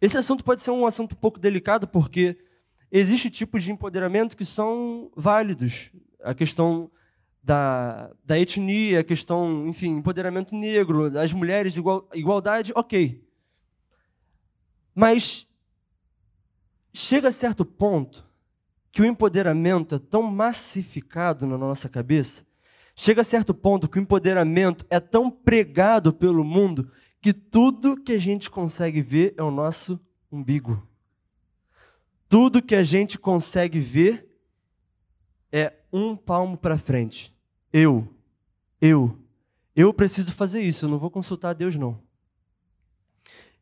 Esse 0.00 0.16
assunto 0.16 0.44
pode 0.44 0.62
ser 0.62 0.70
um 0.70 0.86
assunto 0.86 1.12
um 1.12 1.18
pouco 1.18 1.38
delicado 1.38 1.86
porque 1.86 2.36
Existem 2.90 3.30
tipos 3.30 3.62
de 3.62 3.70
empoderamento 3.70 4.36
que 4.36 4.44
são 4.44 5.10
válidos. 5.14 5.90
A 6.22 6.34
questão 6.34 6.90
da, 7.42 8.10
da 8.24 8.38
etnia, 8.38 9.00
a 9.00 9.04
questão, 9.04 9.66
enfim, 9.66 9.96
empoderamento 9.96 10.54
negro, 10.54 11.10
das 11.10 11.32
mulheres, 11.32 11.76
igual, 11.76 12.08
igualdade, 12.14 12.72
ok. 12.74 13.24
Mas 14.94 15.46
chega 16.92 17.28
a 17.28 17.32
certo 17.32 17.64
ponto 17.64 18.26
que 18.90 19.02
o 19.02 19.04
empoderamento 19.04 19.94
é 19.94 19.98
tão 19.98 20.22
massificado 20.22 21.46
na 21.46 21.56
nossa 21.56 21.88
cabeça, 21.88 22.44
chega 22.96 23.20
a 23.20 23.24
certo 23.24 23.54
ponto 23.54 23.88
que 23.88 23.98
o 23.98 24.02
empoderamento 24.02 24.84
é 24.90 24.98
tão 24.98 25.30
pregado 25.30 26.12
pelo 26.12 26.42
mundo 26.42 26.90
que 27.20 27.32
tudo 27.32 27.96
que 27.96 28.12
a 28.12 28.18
gente 28.18 28.50
consegue 28.50 29.02
ver 29.02 29.34
é 29.36 29.42
o 29.42 29.50
nosso 29.50 30.00
umbigo. 30.30 30.87
Tudo 32.28 32.62
que 32.62 32.74
a 32.74 32.82
gente 32.82 33.18
consegue 33.18 33.80
ver 33.80 34.28
é 35.50 35.72
um 35.92 36.14
palmo 36.14 36.56
para 36.56 36.76
frente. 36.76 37.34
Eu, 37.72 38.06
eu, 38.80 39.18
eu 39.74 39.92
preciso 39.94 40.34
fazer 40.34 40.62
isso, 40.62 40.84
eu 40.84 40.90
não 40.90 40.98
vou 40.98 41.10
consultar 41.10 41.50
a 41.50 41.54
Deus, 41.54 41.74
não. 41.76 42.00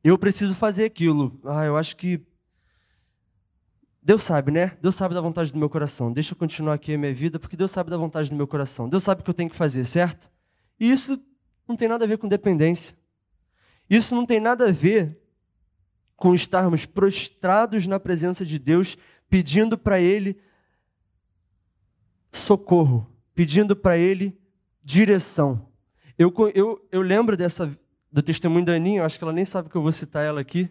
Eu 0.03 0.19
preciso 0.19 0.55
fazer 0.55 0.85
aquilo. 0.85 1.39
Ah, 1.45 1.65
eu 1.65 1.77
acho 1.77 1.97
que. 1.97 2.21
Deus 4.03 4.23
sabe, 4.23 4.53
né? 4.53 4.77
Deus 4.81 4.95
sabe 4.95 5.15
da 5.15 5.21
vontade 5.21 5.53
do 5.53 5.59
meu 5.59 5.69
coração. 5.69 6.13
Deixa 6.13 6.33
eu 6.33 6.37
continuar 6.37 6.75
aqui 6.75 6.95
a 6.95 6.99
minha 6.99 7.13
vida, 7.13 7.41
porque 7.41 7.57
Deus 7.57 7.73
sabe 7.73 7.91
da 7.91 7.97
vontade 7.97 8.31
do 8.31 8.37
meu 8.37 8.47
coração. 8.47 8.89
Deus 8.89 9.03
sabe 9.03 9.21
o 9.21 9.25
que 9.25 9.31
eu 9.31 9.35
tenho 9.35 9.51
que 9.51 9.57
fazer, 9.57 9.85
certo? 9.85 10.31
E 10.79 10.91
isso 10.91 11.21
não 11.67 11.77
tem 11.77 11.89
nada 11.89 12.05
a 12.05 12.09
ver 12.09 12.19
com 12.19 12.29
dependência. 12.29 12.97
Isso 13.91 14.15
não 14.15 14.25
tem 14.25 14.39
nada 14.39 14.69
a 14.69 14.73
ver 14.73 15.21
com 16.17 16.35
estarmos 16.35 16.87
prostrados 16.87 17.87
na 17.87 18.01
presença 18.01 18.45
de 18.45 18.59
Deus, 18.59 18.97
pedindo 19.29 19.77
para 19.77 20.01
Ele 20.01 20.41
socorro, 22.33 23.07
pedindo 23.35 23.77
para 23.77 23.99
Ele 23.99 24.39
direção. 24.83 25.69
Eu, 26.19 26.33
eu, 26.55 26.89
eu 26.91 27.03
lembro 27.03 27.37
dessa 27.37 27.71
do 28.11 28.23
testemunho 28.23 28.65
da 28.65 28.73
Aninha, 28.73 29.05
acho 29.05 29.19
que 29.19 29.25
ela 29.25 29.33
nem 29.33 29.45
sabe 29.45 29.69
que 29.69 29.77
eu 29.77 29.83
vou 29.83 29.93
citar 29.93 30.25
ela 30.25 30.41
aqui, 30.41 30.71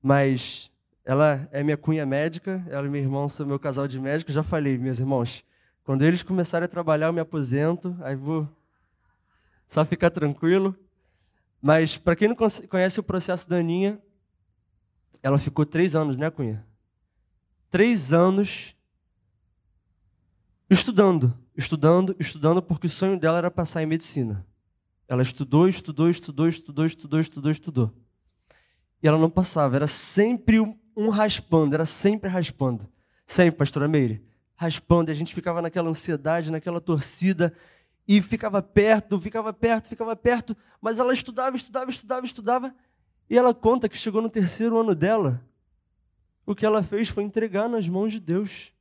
mas 0.00 0.70
Ela 1.08 1.48
é 1.52 1.62
minha 1.62 1.78
cunha 1.78 2.04
médica, 2.04 2.62
ela 2.68 2.86
e 2.86 2.90
meu 2.90 3.00
irmão 3.00 3.30
são 3.30 3.46
meu 3.46 3.58
casal 3.58 3.88
de 3.88 3.98
médicos. 3.98 4.34
Já 4.34 4.42
falei, 4.42 4.76
meus 4.76 5.00
irmãos, 5.00 5.42
quando 5.82 6.02
eles 6.02 6.22
começarem 6.22 6.66
a 6.66 6.68
trabalhar, 6.68 7.06
eu 7.06 7.14
me 7.14 7.20
aposento, 7.20 7.96
aí 8.02 8.14
vou 8.14 8.46
só 9.66 9.86
ficar 9.86 10.10
tranquilo. 10.10 10.76
Mas, 11.62 11.96
para 11.96 12.14
quem 12.14 12.28
não 12.28 12.36
conhece 12.36 13.00
o 13.00 13.02
processo 13.02 13.48
da 13.48 13.56
Aninha, 13.56 13.98
ela 15.22 15.38
ficou 15.38 15.66
três 15.66 15.94
anos, 15.94 16.16
né, 16.16 16.30
Cunha? 16.30 16.66
Três 17.70 18.12
anos 18.12 18.74
estudando, 20.70 21.36
estudando, 21.56 22.16
estudando, 22.18 22.62
porque 22.62 22.86
o 22.86 22.90
sonho 22.90 23.18
dela 23.18 23.38
era 23.38 23.50
passar 23.50 23.82
em 23.82 23.86
medicina. 23.86 24.46
Ela 25.06 25.22
estudou, 25.22 25.68
estudou, 25.68 26.08
estudou, 26.08 26.48
estudou, 26.48 26.86
estudou, 26.86 27.20
estudou, 27.20 27.50
estudou. 27.50 27.94
E 29.02 29.08
ela 29.08 29.18
não 29.18 29.30
passava, 29.30 29.76
era 29.76 29.86
sempre 29.86 30.58
um 30.96 31.08
raspando, 31.08 31.74
era 31.74 31.86
sempre 31.86 32.28
raspando. 32.28 32.88
Sempre, 33.26 33.58
pastora 33.58 33.88
Meire 33.88 34.28
raspando, 34.58 35.08
e 35.08 35.12
a 35.12 35.14
gente 35.14 35.32
ficava 35.32 35.62
naquela 35.62 35.88
ansiedade, 35.88 36.50
naquela 36.50 36.80
torcida, 36.80 37.54
e 38.08 38.20
ficava 38.20 38.60
perto, 38.60 39.20
ficava 39.20 39.52
perto, 39.52 39.88
ficava 39.88 40.16
perto, 40.16 40.56
mas 40.80 40.98
ela 40.98 41.12
estudava, 41.12 41.56
estudava, 41.56 41.88
estudava, 41.92 42.26
estudava, 42.26 42.74
e 43.28 43.36
ela 43.36 43.54
conta 43.54 43.88
que 43.88 43.98
chegou 43.98 44.22
no 44.22 44.30
terceiro 44.30 44.78
ano 44.78 44.94
dela, 44.94 45.42
o 46.46 46.54
que 46.54 46.64
ela 46.64 46.82
fez 46.82 47.08
foi 47.08 47.24
entregar 47.24 47.68
nas 47.68 47.88
mãos 47.88 48.12
de 48.12 48.20
Deus. 48.20 48.72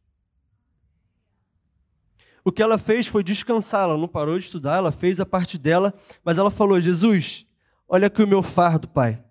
O 2.43 2.51
que 2.51 2.63
ela 2.63 2.77
fez 2.77 3.07
foi 3.07 3.23
descansar, 3.23 3.83
ela 3.83 3.97
não 3.97 4.07
parou 4.07 4.37
de 4.37 4.45
estudar, 4.45 4.77
ela 4.77 4.91
fez 4.91 5.19
a 5.19 5.25
parte 5.25 5.57
dela, 5.57 5.93
mas 6.23 6.37
ela 6.37 6.49
falou: 6.49 6.79
Jesus, 6.79 7.45
olha 7.89 8.07
aqui 8.07 8.23
o 8.23 8.27
meu 8.27 8.41
fardo, 8.41 8.87
Pai. 8.87 9.21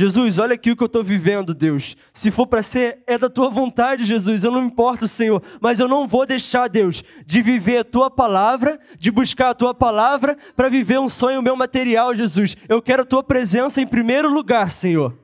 Jesus, 0.00 0.38
olha 0.38 0.54
aqui 0.54 0.70
o 0.70 0.76
que 0.76 0.82
eu 0.84 0.86
estou 0.86 1.02
vivendo, 1.02 1.52
Deus. 1.52 1.96
Se 2.12 2.30
for 2.30 2.46
para 2.46 2.62
ser, 2.62 3.02
é 3.04 3.18
da 3.18 3.28
tua 3.28 3.50
vontade, 3.50 4.04
Jesus. 4.04 4.44
Eu 4.44 4.52
não 4.52 4.60
me 4.60 4.68
importo, 4.68 5.08
Senhor. 5.08 5.42
Mas 5.60 5.80
eu 5.80 5.88
não 5.88 6.06
vou 6.06 6.24
deixar, 6.24 6.68
Deus, 6.68 7.02
de 7.26 7.42
viver 7.42 7.78
a 7.78 7.84
tua 7.84 8.08
palavra, 8.08 8.78
de 8.96 9.10
buscar 9.10 9.50
a 9.50 9.54
tua 9.54 9.74
palavra, 9.74 10.38
para 10.54 10.68
viver 10.68 11.00
um 11.00 11.08
sonho 11.08 11.42
meu 11.42 11.56
material, 11.56 12.14
Jesus. 12.14 12.56
Eu 12.68 12.80
quero 12.80 13.02
a 13.02 13.04
tua 13.04 13.24
presença 13.24 13.80
em 13.80 13.88
primeiro 13.88 14.32
lugar, 14.32 14.70
Senhor. 14.70 15.18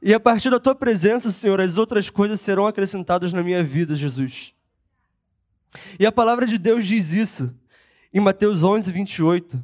E 0.00 0.14
a 0.14 0.18
partir 0.18 0.48
da 0.48 0.58
tua 0.58 0.74
presença, 0.74 1.30
Senhor, 1.30 1.60
as 1.60 1.76
outras 1.76 2.08
coisas 2.08 2.40
serão 2.40 2.66
acrescentadas 2.66 3.34
na 3.34 3.42
minha 3.42 3.62
vida, 3.62 3.94
Jesus. 3.94 4.54
E 6.00 6.06
a 6.06 6.10
palavra 6.10 6.46
de 6.46 6.56
Deus 6.56 6.86
diz 6.86 7.12
isso 7.12 7.54
em 8.14 8.20
Mateus 8.20 8.62
11, 8.62 8.90
28. 8.90 9.62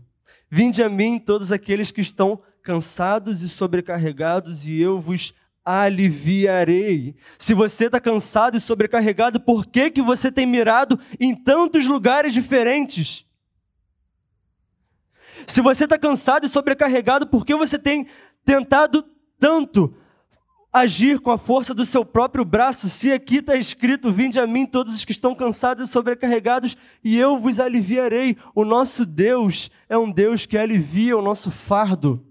Vinde 0.50 0.82
a 0.82 0.90
mim 0.90 1.18
todos 1.18 1.50
aqueles 1.50 1.90
que 1.90 2.02
estão 2.02 2.42
cansados 2.62 3.42
e 3.42 3.48
sobrecarregados, 3.48 4.66
e 4.66 4.80
eu 4.80 5.00
vos 5.00 5.34
aliviarei. 5.64 7.14
Se 7.38 7.54
você 7.54 7.86
está 7.86 8.00
cansado 8.00 8.56
e 8.56 8.60
sobrecarregado, 8.60 9.40
por 9.40 9.66
que, 9.66 9.90
que 9.90 10.02
você 10.02 10.32
tem 10.32 10.46
mirado 10.46 10.98
em 11.18 11.34
tantos 11.34 11.86
lugares 11.86 12.32
diferentes? 12.32 13.26
Se 15.46 15.60
você 15.60 15.84
está 15.84 15.98
cansado 15.98 16.46
e 16.46 16.48
sobrecarregado, 16.48 17.26
por 17.26 17.44
que 17.44 17.54
você 17.54 17.78
tem 17.78 18.06
tentado 18.44 19.04
tanto 19.38 19.94
agir 20.72 21.18
com 21.18 21.30
a 21.30 21.38
força 21.38 21.74
do 21.74 21.84
seu 21.84 22.04
próprio 22.04 22.44
braço? 22.44 22.88
Se 22.88 23.12
aqui 23.12 23.36
está 23.36 23.56
escrito: 23.56 24.12
Vinde 24.12 24.38
a 24.38 24.46
mim 24.46 24.66
todos 24.66 24.94
os 24.94 25.04
que 25.04 25.12
estão 25.12 25.34
cansados 25.34 25.88
e 25.88 25.92
sobrecarregados, 25.92 26.76
e 27.02 27.18
eu 27.18 27.38
vos 27.38 27.58
aliviarei. 27.60 28.36
O 28.54 28.64
nosso 28.64 29.04
Deus 29.06 29.70
é 29.88 29.96
um 29.96 30.10
Deus 30.10 30.46
que 30.46 30.58
alivia 30.58 31.16
o 31.16 31.22
nosso 31.22 31.50
fardo. 31.50 32.29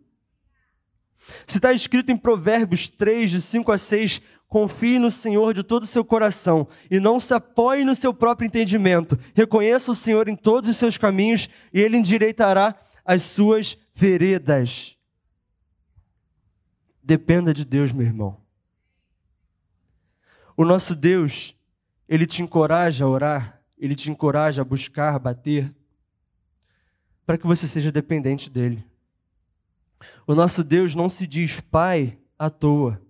Se 1.47 1.57
está 1.57 1.73
escrito 1.73 2.11
em 2.11 2.17
Provérbios 2.17 2.89
3, 2.89 3.31
de 3.31 3.41
5 3.41 3.71
a 3.71 3.77
6, 3.77 4.21
confie 4.47 4.97
no 4.97 5.11
Senhor 5.11 5.53
de 5.53 5.63
todo 5.63 5.83
o 5.83 5.87
seu 5.87 6.03
coração 6.03 6.67
e 6.89 6.99
não 6.99 7.19
se 7.19 7.33
apoie 7.33 7.85
no 7.85 7.95
seu 7.95 8.13
próprio 8.13 8.47
entendimento. 8.47 9.17
Reconheça 9.35 9.91
o 9.91 9.95
Senhor 9.95 10.27
em 10.27 10.35
todos 10.35 10.69
os 10.69 10.77
seus 10.77 10.97
caminhos 10.97 11.49
e 11.71 11.79
ele 11.79 11.97
endireitará 11.97 12.75
as 13.05 13.21
suas 13.21 13.77
veredas. 13.93 14.97
Dependa 17.01 17.53
de 17.53 17.63
Deus, 17.63 17.91
meu 17.91 18.05
irmão. 18.05 18.37
O 20.57 20.65
nosso 20.65 20.95
Deus, 20.95 21.55
ele 22.07 22.27
te 22.27 22.41
encoraja 22.41 23.05
a 23.05 23.07
orar, 23.07 23.61
ele 23.77 23.95
te 23.95 24.11
encoraja 24.11 24.61
a 24.61 24.65
buscar, 24.65 25.17
bater, 25.17 25.73
para 27.25 27.37
que 27.37 27.47
você 27.47 27.65
seja 27.67 27.91
dependente 27.91 28.49
dele. 28.49 28.88
O 30.25 30.35
nosso 30.35 30.63
Deus 30.63 30.95
não 30.95 31.09
se 31.09 31.25
diz 31.27 31.59
pai 31.59 32.17
à 32.37 32.49
toa. 32.49 33.01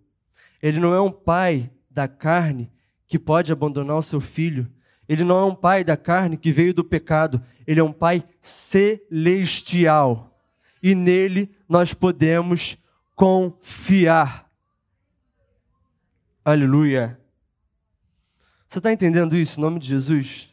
Ele 0.61 0.79
não 0.79 0.93
é 0.93 1.01
um 1.01 1.11
pai 1.11 1.71
da 1.89 2.07
carne 2.07 2.71
que 3.07 3.17
pode 3.19 3.51
abandonar 3.51 3.97
o 3.97 4.01
seu 4.01 4.21
filho. 4.21 4.71
Ele 5.07 5.23
não 5.23 5.39
é 5.39 5.45
um 5.45 5.55
pai 5.55 5.83
da 5.83 5.97
carne 5.97 6.37
que 6.37 6.51
veio 6.51 6.73
do 6.73 6.83
pecado. 6.83 7.43
Ele 7.65 7.79
é 7.79 7.83
um 7.83 7.93
pai 7.93 8.23
celestial. 8.41 10.39
E 10.81 10.93
nele 10.95 11.55
nós 11.67 11.93
podemos 11.93 12.77
confiar. 13.15 14.49
Aleluia. 16.43 17.19
Você 18.67 18.77
está 18.77 18.93
entendendo 18.93 19.35
isso 19.35 19.59
em 19.59 19.63
nome 19.63 19.79
de 19.79 19.87
Jesus? 19.87 20.48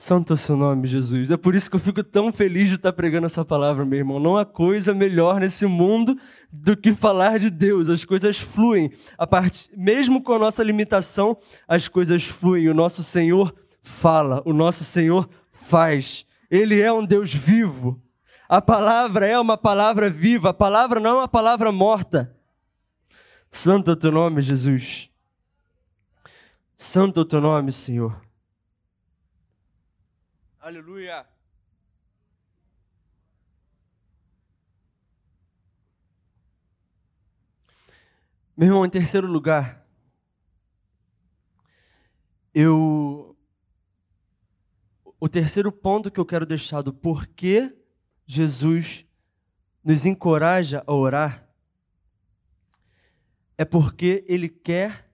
Santo 0.00 0.32
é 0.32 0.34
o 0.34 0.36
seu 0.38 0.56
nome, 0.56 0.88
Jesus. 0.88 1.30
É 1.30 1.36
por 1.36 1.54
isso 1.54 1.68
que 1.68 1.76
eu 1.76 1.80
fico 1.80 2.02
tão 2.02 2.32
feliz 2.32 2.70
de 2.70 2.76
estar 2.76 2.90
pregando 2.90 3.26
essa 3.26 3.44
palavra, 3.44 3.84
meu 3.84 3.98
irmão. 3.98 4.18
Não 4.18 4.34
há 4.34 4.46
coisa 4.46 4.94
melhor 4.94 5.38
nesse 5.38 5.66
mundo 5.66 6.18
do 6.50 6.74
que 6.74 6.94
falar 6.94 7.38
de 7.38 7.50
Deus. 7.50 7.90
As 7.90 8.02
coisas 8.02 8.38
fluem. 8.38 8.90
A 9.18 9.26
part... 9.26 9.68
Mesmo 9.76 10.22
com 10.22 10.32
a 10.32 10.38
nossa 10.38 10.62
limitação, 10.62 11.36
as 11.68 11.86
coisas 11.86 12.24
fluem. 12.24 12.70
O 12.70 12.74
nosso 12.74 13.04
Senhor 13.04 13.54
fala, 13.82 14.42
o 14.46 14.54
nosso 14.54 14.84
Senhor 14.84 15.28
faz. 15.50 16.24
Ele 16.50 16.80
é 16.80 16.90
um 16.90 17.04
Deus 17.04 17.34
vivo. 17.34 18.02
A 18.48 18.62
palavra 18.62 19.26
é 19.26 19.38
uma 19.38 19.58
palavra 19.58 20.08
viva. 20.08 20.48
A 20.48 20.54
palavra 20.54 20.98
não 20.98 21.10
é 21.10 21.14
uma 21.18 21.28
palavra 21.28 21.70
morta. 21.70 22.34
Santo 23.50 23.90
é 23.90 23.92
o 23.92 23.96
teu 23.96 24.10
nome, 24.10 24.40
Jesus. 24.40 25.10
Santo 26.74 27.20
é 27.20 27.22
o 27.22 27.26
teu 27.26 27.42
nome, 27.42 27.70
Senhor. 27.70 28.29
Aleluia. 30.60 31.26
Meu 38.54 38.68
irmão, 38.68 38.84
em 38.84 38.90
terceiro 38.90 39.26
lugar, 39.26 39.88
eu. 42.52 43.34
O 45.18 45.30
terceiro 45.30 45.72
ponto 45.72 46.10
que 46.10 46.20
eu 46.20 46.26
quero 46.26 46.44
deixar 46.44 46.82
do 46.82 46.92
porquê 46.92 47.74
Jesus 48.26 49.06
nos 49.82 50.04
encoraja 50.04 50.84
a 50.86 50.92
orar 50.92 51.48
é 53.56 53.64
porque 53.64 54.26
Ele 54.28 54.50
quer 54.50 55.10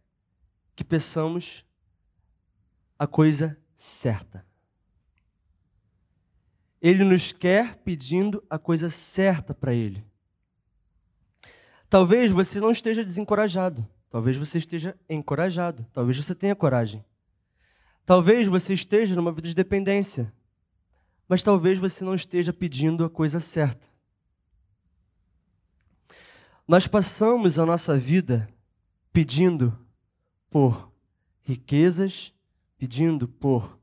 que 0.75 0.83
peçamos 0.83 1.65
a 2.99 3.07
coisa 3.07 3.57
certa. 3.77 4.45
Ele 6.87 7.03
nos 7.03 7.33
quer 7.33 7.75
pedindo 7.79 8.44
a 8.49 8.61
coisa 8.61 8.88
certa 8.88 9.53
para 9.53 9.75
Ele. 9.75 10.05
Talvez 11.90 12.31
você 12.31 12.61
não 12.61 12.70
esteja 12.70 13.05
desencorajado. 13.05 13.85
Talvez 14.09 14.37
você 14.37 14.59
esteja 14.59 14.96
encorajado. 15.09 15.85
Talvez 15.92 16.16
você 16.16 16.33
tenha 16.33 16.55
coragem. 16.55 17.05
Talvez 18.05 18.46
você 18.46 18.72
esteja 18.72 19.16
numa 19.16 19.33
vida 19.33 19.49
de 19.49 19.55
dependência. 19.57 20.33
Mas 21.29 21.42
talvez 21.42 21.77
você 21.77 22.05
não 22.05 22.14
esteja 22.14 22.53
pedindo 22.53 23.05
a 23.05 23.11
coisa 23.11 23.40
certa. 23.40 23.85
Nós 26.68 26.87
passamos 26.87 27.59
a 27.59 27.66
nossa 27.66 27.99
vida 27.99 28.49
pedindo 29.12 29.77
por 30.49 30.92
riquezas, 31.42 32.33
pedindo 32.79 33.27
por 33.27 33.77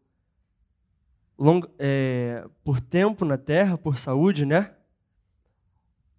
é, 1.80 2.46
por 2.64 2.80
tempo 2.80 3.26
na 3.26 3.38
terra, 3.38 3.78
por 3.78 3.98
saúde, 3.98 4.46
né? 4.46 4.72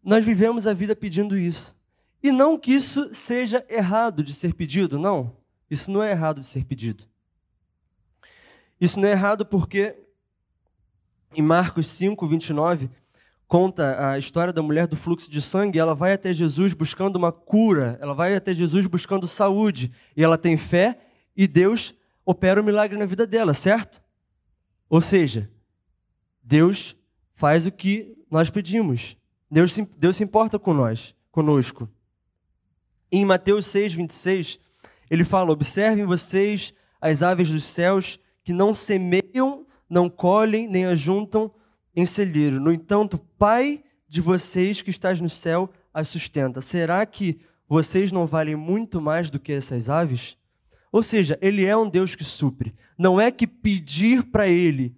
Nós 0.03 0.25
vivemos 0.25 0.67
a 0.67 0.75
vida 0.75 0.95
pedindo 0.95 1.37
isso. 1.37 1.77
E 2.23 2.31
não 2.31 2.59
que 2.59 2.73
isso 2.73 3.13
seja 3.13 3.65
errado 3.69 4.23
de 4.23 4.35
ser 4.35 4.55
pedido, 4.55 4.99
não. 4.99 5.37
Isso 5.71 5.91
não 5.91 6.03
é 6.03 6.11
errado 6.11 6.41
de 6.41 6.47
ser 6.47 6.65
pedido. 6.65 7.05
Isso 8.81 9.01
não 9.01 9.09
é 9.09 9.13
errado 9.13 9.47
porque 9.47 9.97
em 11.35 11.43
Marcos 11.43 11.87
5, 11.89 12.27
29, 12.27 12.91
conta 13.49 14.11
a 14.11 14.19
história 14.19 14.53
da 14.53 14.63
mulher 14.63 14.87
do 14.87 14.97
fluxo 14.97 15.31
de 15.31 15.41
sangue. 15.41 15.79
Ela 15.79 15.95
vai 15.95 16.13
até 16.13 16.35
Jesus 16.35 16.75
buscando 16.75 17.17
uma 17.17 17.33
cura, 17.33 17.99
ela 18.01 18.15
vai 18.15 18.35
até 18.35 18.53
Jesus 18.53 18.87
buscando 18.87 19.27
saúde. 19.27 19.91
E 20.17 20.23
ela 20.23 20.37
tem 20.37 20.57
fé 20.57 20.99
e 21.37 21.47
Deus 21.47 21.95
opera 22.25 22.61
o 22.61 22.63
um 22.63 22.67
milagre 22.67 22.99
na 22.99 23.07
vida 23.07 23.27
dela, 23.27 23.55
certo? 23.55 24.04
Ou 24.89 25.01
seja, 25.01 25.51
Deus 26.43 26.97
faz 27.35 27.67
o 27.67 27.73
que 27.73 28.17
nós 28.31 28.51
pedimos. 28.51 29.17
Deus 29.51 29.73
se, 29.73 29.83
Deus 29.99 30.17
se 30.17 30.25
importa 30.25 30.59
com 30.59 30.75
nós, 30.75 31.15
conosco. 31.31 31.89
em 33.11 33.25
Mateus 33.25 33.67
6, 33.67 33.95
26, 33.95 34.59
ele 35.11 35.25
fala: 35.25 35.53
Observem 35.53 36.05
vocês 36.05 36.75
as 37.01 37.23
aves 37.23 37.51
dos 37.51 37.65
céus, 37.65 38.19
que 38.43 38.53
não 38.53 38.75
semeiam, 38.75 39.67
não 39.89 40.09
colhem, 40.09 40.67
nem 40.67 40.87
ajuntam 40.87 41.51
em 41.95 42.05
celeiro. 42.05 42.61
No 42.61 42.73
entanto, 42.73 43.19
Pai 43.39 43.83
de 44.09 44.21
vocês 44.21 44.83
que 44.83 44.91
estás 44.91 45.21
no 45.21 45.29
céu 45.29 45.71
as 45.93 46.09
sustenta. 46.09 46.61
Será 46.61 47.05
que 47.07 47.41
vocês 47.69 48.11
não 48.11 48.27
valem 48.27 48.57
muito 48.57 49.01
mais 49.01 49.31
do 49.31 49.39
que 49.39 49.53
essas 49.53 49.89
aves? 49.89 50.37
Ou 50.95 51.03
seja, 51.03 51.37
ele 51.43 51.65
é 51.65 51.77
um 51.77 51.91
Deus 51.91 52.15
que 52.15 52.23
supre. 52.23 52.73
Não 52.97 53.21
é 53.21 53.29
que 53.29 53.49
pedir 53.49 54.23
para 54.23 54.47
ele 54.47 54.97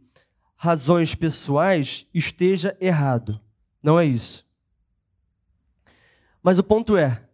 razões 0.55 1.15
pessoais 1.15 2.07
esteja 2.13 2.77
errado. 2.79 3.41
Não 3.83 3.99
é 3.99 4.05
isso. 4.05 4.47
Mas 6.43 6.59
o 6.59 6.63
ponto 6.63 6.99
é: 6.99 7.27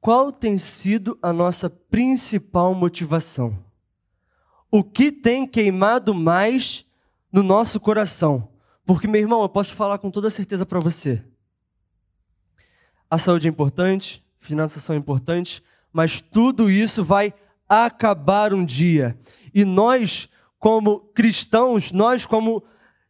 qual 0.00 0.32
tem 0.32 0.58
sido 0.58 1.16
a 1.22 1.32
nossa 1.32 1.70
principal 1.70 2.74
motivação? 2.74 3.56
O 4.68 4.82
que 4.82 5.12
tem 5.12 5.46
queimado 5.46 6.12
mais 6.12 6.84
no 7.30 7.44
nosso 7.44 7.78
coração? 7.78 8.48
Porque, 8.84 9.06
meu 9.06 9.20
irmão, 9.20 9.42
eu 9.42 9.48
posso 9.48 9.72
falar 9.76 9.98
com 9.98 10.10
toda 10.10 10.30
certeza 10.30 10.66
para 10.66 10.80
você. 10.80 11.24
A 13.08 13.18
saúde 13.18 13.46
é 13.46 13.50
importante, 13.50 14.26
finanças 14.40 14.82
são 14.82 14.96
importantes, 14.96 15.62
mas 15.96 16.20
tudo 16.20 16.68
isso 16.68 17.02
vai 17.02 17.32
acabar 17.66 18.52
um 18.52 18.66
dia. 18.66 19.16
E 19.54 19.64
nós, 19.64 20.28
como 20.58 21.00
cristãos, 21.14 21.90
nós, 21.90 22.26
como 22.26 22.62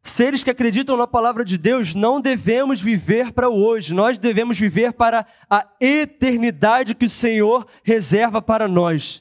seres 0.04 0.44
que 0.44 0.50
acreditam 0.50 0.96
na 0.96 1.04
palavra 1.08 1.44
de 1.44 1.58
Deus, 1.58 1.96
não 1.96 2.20
devemos 2.20 2.80
viver 2.80 3.32
para 3.32 3.48
hoje, 3.50 3.92
nós 3.92 4.20
devemos 4.20 4.56
viver 4.56 4.92
para 4.92 5.26
a 5.50 5.66
eternidade 5.80 6.94
que 6.94 7.06
o 7.06 7.10
Senhor 7.10 7.66
reserva 7.82 8.40
para 8.40 8.68
nós. 8.68 9.20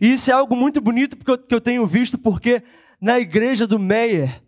E 0.00 0.14
isso 0.14 0.30
é 0.30 0.32
algo 0.32 0.56
muito 0.56 0.80
bonito 0.80 1.14
que 1.14 1.54
eu 1.54 1.60
tenho 1.60 1.86
visto, 1.86 2.16
porque 2.16 2.62
na 2.98 3.20
igreja 3.20 3.66
do 3.66 3.78
Meyer, 3.78 4.40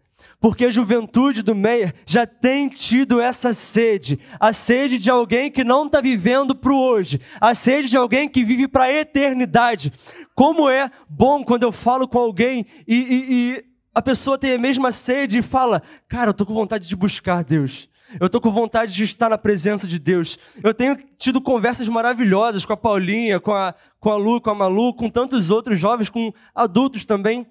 porque 0.44 0.66
a 0.66 0.70
juventude 0.70 1.42
do 1.42 1.54
Meyer 1.54 1.94
já 2.04 2.26
tem 2.26 2.68
tido 2.68 3.18
essa 3.18 3.54
sede, 3.54 4.20
a 4.38 4.52
sede 4.52 4.98
de 4.98 5.08
alguém 5.08 5.50
que 5.50 5.64
não 5.64 5.86
está 5.86 6.02
vivendo 6.02 6.54
para 6.54 6.70
o 6.70 6.78
hoje, 6.78 7.18
a 7.40 7.54
sede 7.54 7.88
de 7.88 7.96
alguém 7.96 8.28
que 8.28 8.44
vive 8.44 8.68
para 8.68 8.84
a 8.84 8.92
eternidade. 8.92 9.90
Como 10.34 10.68
é 10.68 10.90
bom 11.08 11.42
quando 11.42 11.62
eu 11.62 11.72
falo 11.72 12.06
com 12.06 12.18
alguém 12.18 12.66
e, 12.86 12.94
e, 12.94 13.26
e 13.32 13.64
a 13.94 14.02
pessoa 14.02 14.36
tem 14.36 14.52
a 14.52 14.58
mesma 14.58 14.92
sede 14.92 15.38
e 15.38 15.42
fala: 15.42 15.82
Cara, 16.06 16.26
eu 16.26 16.32
estou 16.32 16.46
com 16.46 16.52
vontade 16.52 16.86
de 16.86 16.94
buscar 16.94 17.42
Deus. 17.42 17.88
Eu 18.20 18.26
estou 18.26 18.38
com 18.38 18.52
vontade 18.52 18.92
de 18.92 19.02
estar 19.02 19.30
na 19.30 19.38
presença 19.38 19.88
de 19.88 19.98
Deus. 19.98 20.38
Eu 20.62 20.74
tenho 20.74 20.94
tido 21.16 21.40
conversas 21.40 21.88
maravilhosas 21.88 22.66
com 22.66 22.74
a 22.74 22.76
Paulinha, 22.76 23.40
com 23.40 23.54
a, 23.54 23.74
com 23.98 24.10
a 24.10 24.16
Lu, 24.16 24.42
com 24.42 24.50
a 24.50 24.54
Malu, 24.54 24.92
com 24.92 25.08
tantos 25.08 25.48
outros 25.48 25.78
jovens, 25.78 26.10
com 26.10 26.34
adultos 26.54 27.06
também. 27.06 27.46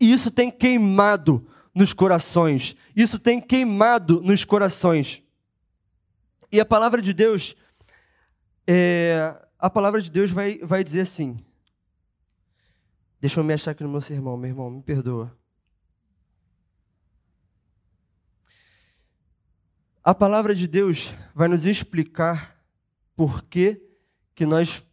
E 0.00 0.10
isso 0.10 0.30
tem 0.30 0.50
queimado 0.50 1.46
nos 1.74 1.92
corações. 1.92 2.76
Isso 2.94 3.18
tem 3.18 3.40
queimado 3.40 4.20
nos 4.20 4.44
corações. 4.44 5.22
E 6.52 6.60
a 6.60 6.64
palavra 6.64 7.02
de 7.02 7.12
Deus, 7.12 7.56
é, 8.66 9.34
a 9.58 9.68
palavra 9.68 10.00
de 10.00 10.10
Deus 10.10 10.30
vai, 10.30 10.58
vai 10.58 10.84
dizer 10.84 11.00
assim. 11.00 11.44
Deixa 13.20 13.40
eu 13.40 13.44
me 13.44 13.52
achar 13.52 13.72
aqui 13.72 13.82
no 13.82 13.88
meu 13.88 14.00
sermão, 14.00 14.36
meu 14.36 14.50
irmão, 14.50 14.70
me 14.70 14.82
perdoa. 14.82 15.36
A 20.02 20.14
palavra 20.14 20.54
de 20.54 20.68
Deus 20.68 21.14
vai 21.34 21.48
nos 21.48 21.64
explicar 21.64 22.62
por 23.16 23.42
que, 23.44 23.80
que 24.34 24.44
nós 24.44 24.84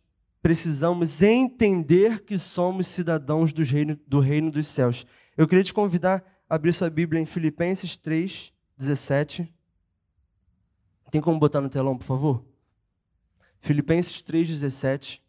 precisamos 0.41 1.21
entender 1.21 2.23
que 2.23 2.37
somos 2.37 2.87
cidadãos 2.87 3.51
do 3.51 3.61
reino, 3.61 3.99
do 4.07 4.19
reino 4.19 4.49
dos 4.49 4.67
céus. 4.67 5.05
Eu 5.35 5.47
queria 5.47 5.63
te 5.63 5.73
convidar 5.73 6.23
abrir 6.51 6.73
sua 6.73 6.89
Bíblia 6.89 7.21
em 7.21 7.25
Filipenses 7.25 7.95
3, 7.95 8.51
17. 8.77 9.49
Tem 11.09 11.21
como 11.21 11.39
botar 11.39 11.61
no 11.61 11.69
telão, 11.69 11.97
por 11.97 12.03
favor? 12.03 12.45
Filipenses 13.61 14.21
3, 14.21 14.49
17. 14.49 15.23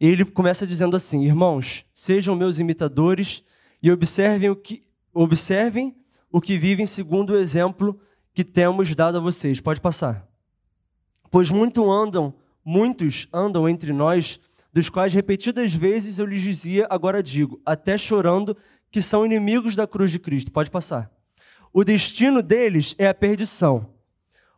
E 0.00 0.06
ele 0.06 0.24
começa 0.24 0.66
dizendo 0.66 0.96
assim: 0.96 1.22
Irmãos, 1.22 1.84
sejam 1.92 2.34
meus 2.34 2.58
imitadores 2.58 3.44
e 3.82 3.92
observem 3.92 4.48
o 4.48 4.56
que, 4.56 4.82
observem 5.12 5.94
o 6.32 6.40
que 6.40 6.56
vivem 6.56 6.86
segundo 6.86 7.34
o 7.34 7.36
exemplo 7.36 8.00
que 8.32 8.42
temos 8.42 8.94
dado 8.94 9.18
a 9.18 9.20
vocês. 9.20 9.60
Pode 9.60 9.82
passar. 9.82 10.26
Pois 11.30 11.50
muito 11.50 11.90
andam, 11.90 12.34
muitos 12.64 13.28
andam 13.34 13.68
entre 13.68 13.92
nós 13.92 14.40
dos 14.72 14.88
quais 14.88 15.12
repetidas 15.12 15.74
vezes 15.74 16.18
eu 16.18 16.26
lhes 16.26 16.42
dizia, 16.42 16.86
agora 16.90 17.22
digo, 17.22 17.60
até 17.64 17.98
chorando, 17.98 18.56
que 18.90 19.02
são 19.02 19.24
inimigos 19.24 19.74
da 19.74 19.86
cruz 19.86 20.10
de 20.10 20.18
Cristo. 20.18 20.52
Pode 20.52 20.70
passar. 20.70 21.10
O 21.72 21.84
destino 21.84 22.42
deles 22.42 22.94
é 22.98 23.08
a 23.08 23.14
perdição. 23.14 23.94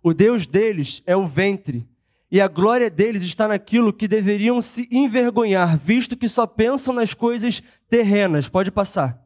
O 0.02 0.12
Deus 0.14 0.46
deles 0.46 1.02
é 1.06 1.14
o 1.14 1.26
ventre. 1.26 1.86
E 2.30 2.40
a 2.40 2.48
glória 2.48 2.88
deles 2.88 3.22
está 3.22 3.46
naquilo 3.46 3.92
que 3.92 4.08
deveriam 4.08 4.62
se 4.62 4.88
envergonhar, 4.90 5.76
visto 5.76 6.16
que 6.16 6.28
só 6.28 6.46
pensam 6.46 6.94
nas 6.94 7.12
coisas 7.12 7.62
terrenas. 7.90 8.48
Pode 8.48 8.70
passar. 8.70 9.21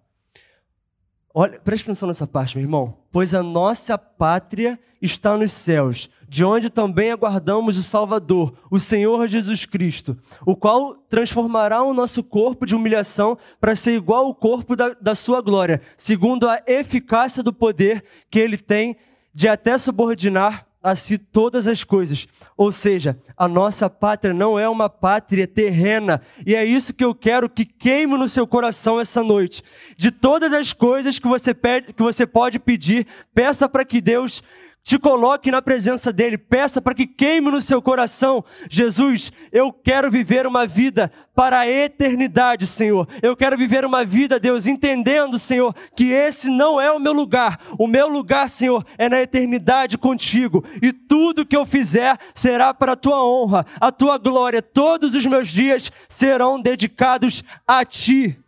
Olha, 1.38 1.60
preste 1.60 1.84
atenção 1.84 2.08
nessa 2.08 2.26
parte, 2.26 2.56
meu 2.56 2.64
irmão. 2.64 2.96
Pois 3.12 3.34
a 3.34 3.42
nossa 3.42 3.98
pátria 3.98 4.80
está 5.02 5.36
nos 5.36 5.52
céus, 5.52 6.08
de 6.26 6.42
onde 6.42 6.70
também 6.70 7.12
aguardamos 7.12 7.76
o 7.76 7.82
Salvador, 7.82 8.54
o 8.70 8.78
Senhor 8.78 9.28
Jesus 9.28 9.66
Cristo, 9.66 10.16
o 10.46 10.56
qual 10.56 10.94
transformará 11.10 11.82
o 11.82 11.92
nosso 11.92 12.22
corpo 12.24 12.64
de 12.64 12.74
humilhação 12.74 13.36
para 13.60 13.76
ser 13.76 13.94
igual 13.96 14.24
ao 14.24 14.34
corpo 14.34 14.74
da, 14.74 14.94
da 14.98 15.14
sua 15.14 15.42
glória, 15.42 15.82
segundo 15.94 16.48
a 16.48 16.62
eficácia 16.66 17.42
do 17.42 17.52
poder 17.52 18.02
que 18.30 18.38
ele 18.38 18.56
tem 18.56 18.96
de 19.34 19.46
até 19.46 19.76
subordinar 19.76 20.65
a 20.86 20.94
si 20.94 21.18
todas 21.18 21.66
as 21.66 21.82
coisas. 21.82 22.28
Ou 22.56 22.70
seja, 22.70 23.18
a 23.36 23.48
nossa 23.48 23.90
pátria 23.90 24.32
não 24.32 24.56
é 24.56 24.68
uma 24.68 24.88
pátria 24.88 25.44
terrena. 25.44 26.22
E 26.46 26.54
é 26.54 26.64
isso 26.64 26.94
que 26.94 27.04
eu 27.04 27.12
quero 27.12 27.50
que 27.50 27.64
queime 27.64 28.16
no 28.16 28.28
seu 28.28 28.46
coração 28.46 29.00
essa 29.00 29.20
noite. 29.20 29.64
De 29.96 30.12
todas 30.12 30.52
as 30.52 30.72
coisas 30.72 31.18
que 31.18 31.26
você, 31.26 31.52
pede, 31.52 31.92
que 31.92 32.02
você 32.04 32.24
pode 32.24 32.60
pedir, 32.60 33.04
peça 33.34 33.68
para 33.68 33.84
que 33.84 34.00
Deus 34.00 34.44
te 34.86 35.00
coloque 35.00 35.50
na 35.50 35.60
presença 35.60 36.12
dele, 36.12 36.38
peça 36.38 36.80
para 36.80 36.94
que 36.94 37.08
queime 37.08 37.50
no 37.50 37.60
seu 37.60 37.82
coração. 37.82 38.44
Jesus, 38.70 39.32
eu 39.50 39.72
quero 39.72 40.12
viver 40.12 40.46
uma 40.46 40.64
vida 40.64 41.10
para 41.34 41.58
a 41.58 41.68
eternidade, 41.68 42.68
Senhor. 42.68 43.08
Eu 43.20 43.36
quero 43.36 43.58
viver 43.58 43.84
uma 43.84 44.04
vida, 44.04 44.38
Deus, 44.38 44.64
entendendo, 44.64 45.40
Senhor, 45.40 45.74
que 45.96 46.12
esse 46.12 46.48
não 46.48 46.80
é 46.80 46.92
o 46.92 47.00
meu 47.00 47.12
lugar. 47.12 47.58
O 47.76 47.88
meu 47.88 48.08
lugar, 48.08 48.48
Senhor, 48.48 48.86
é 48.96 49.08
na 49.08 49.20
eternidade 49.20 49.98
contigo. 49.98 50.64
E 50.80 50.92
tudo 50.92 51.44
que 51.44 51.56
eu 51.56 51.66
fizer 51.66 52.16
será 52.32 52.72
para 52.72 52.92
a 52.92 52.96
tua 52.96 53.24
honra, 53.24 53.66
a 53.80 53.90
tua 53.90 54.16
glória. 54.18 54.62
Todos 54.62 55.16
os 55.16 55.26
meus 55.26 55.48
dias 55.48 55.90
serão 56.08 56.62
dedicados 56.62 57.42
a 57.66 57.84
ti. 57.84 58.38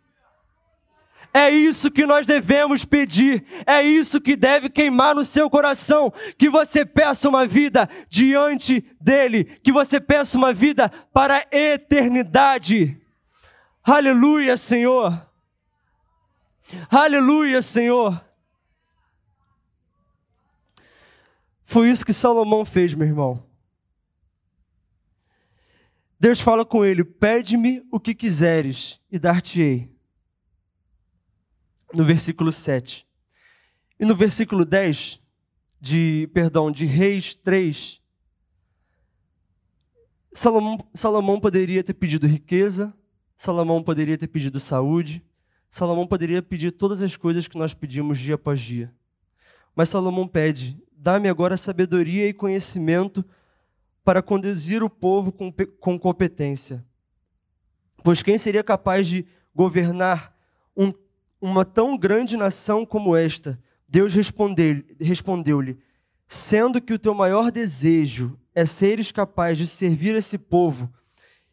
É 1.33 1.49
isso 1.49 1.91
que 1.91 2.07
nós 2.07 2.25
devemos 2.25 2.83
pedir, 2.83 3.45
é 3.65 3.83
isso 3.83 4.19
que 4.19 4.35
deve 4.35 4.67
queimar 4.67 5.13
no 5.13 5.23
seu 5.23 5.49
coração. 5.49 6.11
Que 6.37 6.49
você 6.49 6.83
peça 6.83 7.29
uma 7.29 7.45
vida 7.45 7.87
diante 8.09 8.83
dEle, 8.99 9.43
que 9.43 9.71
você 9.71 9.99
peça 9.99 10.37
uma 10.37 10.51
vida 10.51 10.89
para 11.13 11.37
a 11.37 11.55
eternidade. 11.55 12.99
Aleluia, 13.83 14.57
Senhor. 14.57 15.29
Aleluia, 16.89 17.61
Senhor. 17.61 18.23
Foi 21.65 21.91
isso 21.91 22.05
que 22.05 22.13
Salomão 22.13 22.65
fez, 22.65 22.95
meu 22.95 23.07
irmão. 23.07 23.43
Deus 26.19 26.41
fala 26.41 26.65
com 26.65 26.83
ele: 26.83 27.03
Pede-me 27.03 27.85
o 27.91 27.99
que 27.99 28.15
quiseres 28.15 28.99
e 29.11 29.19
dar-te-ei 29.19 29.98
no 31.93 32.03
versículo 32.03 32.51
7. 32.51 33.07
E 33.99 34.05
no 34.05 34.15
versículo 34.15 34.63
10 34.63 35.19
de, 35.81 36.29
perdão, 36.33 36.71
de 36.71 36.85
Reis 36.85 37.35
3, 37.35 37.99
Salomão, 40.31 40.77
Salomão 40.93 41.39
poderia 41.39 41.83
ter 41.83 41.93
pedido 41.93 42.27
riqueza, 42.27 42.93
Salomão 43.35 43.81
poderia 43.81 44.17
ter 44.17 44.27
pedido 44.27 44.59
saúde, 44.59 45.23
Salomão 45.69 46.07
poderia 46.07 46.41
pedir 46.41 46.71
todas 46.71 47.01
as 47.01 47.15
coisas 47.15 47.47
que 47.47 47.57
nós 47.57 47.73
pedimos 47.73 48.17
dia 48.19 48.35
após 48.35 48.59
dia. 48.59 48.93
Mas 49.75 49.89
Salomão 49.89 50.27
pede: 50.27 50.81
dá-me 50.91 51.29
agora 51.29 51.55
sabedoria 51.55 52.27
e 52.27 52.33
conhecimento 52.33 53.23
para 54.03 54.21
conduzir 54.21 54.83
o 54.83 54.89
povo 54.89 55.31
com, 55.31 55.53
com 55.79 55.99
competência. 55.99 56.83
Pois 58.03 58.23
quem 58.23 58.37
seria 58.37 58.63
capaz 58.63 59.07
de 59.07 59.25
governar 59.53 60.35
uma 61.41 61.63
tão 61.63 61.97
grande 61.97 62.35
nação 62.35 62.85
como 62.85 63.15
esta? 63.15 63.59
Deus 63.87 64.13
respondeu-lhe: 64.13 65.77
sendo 66.27 66.79
que 66.81 66.93
o 66.93 66.99
teu 66.99 67.13
maior 67.13 67.51
desejo 67.51 68.37
é 68.53 68.65
seres 68.65 69.11
capaz 69.11 69.57
de 69.57 69.65
servir 69.65 70.15
esse 70.15 70.37
povo 70.37 70.89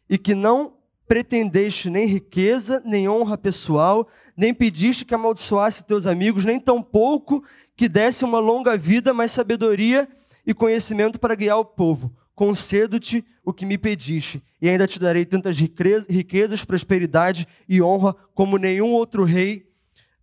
e 0.09 0.17
que 0.17 0.35
não 0.35 0.73
pretendeste 1.07 1.89
nem 1.89 2.05
riqueza, 2.05 2.81
nem 2.85 3.07
honra 3.07 3.37
pessoal, 3.37 4.07
nem 4.35 4.53
pediste 4.53 5.05
que 5.05 5.15
amaldiçoasse 5.15 5.85
teus 5.85 6.05
amigos, 6.05 6.43
nem 6.43 6.59
tampouco 6.59 7.43
que 7.75 7.87
desse 7.87 8.25
uma 8.25 8.39
longa 8.39 8.77
vida, 8.77 9.13
mas 9.13 9.31
sabedoria 9.31 10.07
e 10.45 10.53
conhecimento 10.53 11.19
para 11.19 11.35
guiar 11.35 11.59
o 11.59 11.65
povo. 11.65 12.13
Concedo-te 12.35 13.25
o 13.43 13.51
que 13.53 13.65
me 13.65 13.77
pediste, 13.77 14.43
e 14.61 14.69
ainda 14.69 14.85
te 14.85 14.99
darei 14.99 15.25
tantas 15.25 15.57
riquezas, 15.57 16.63
prosperidade 16.65 17.47
e 17.67 17.81
honra 17.81 18.13
como 18.35 18.57
nenhum 18.57 18.91
outro 18.91 19.23
rei 19.23 19.66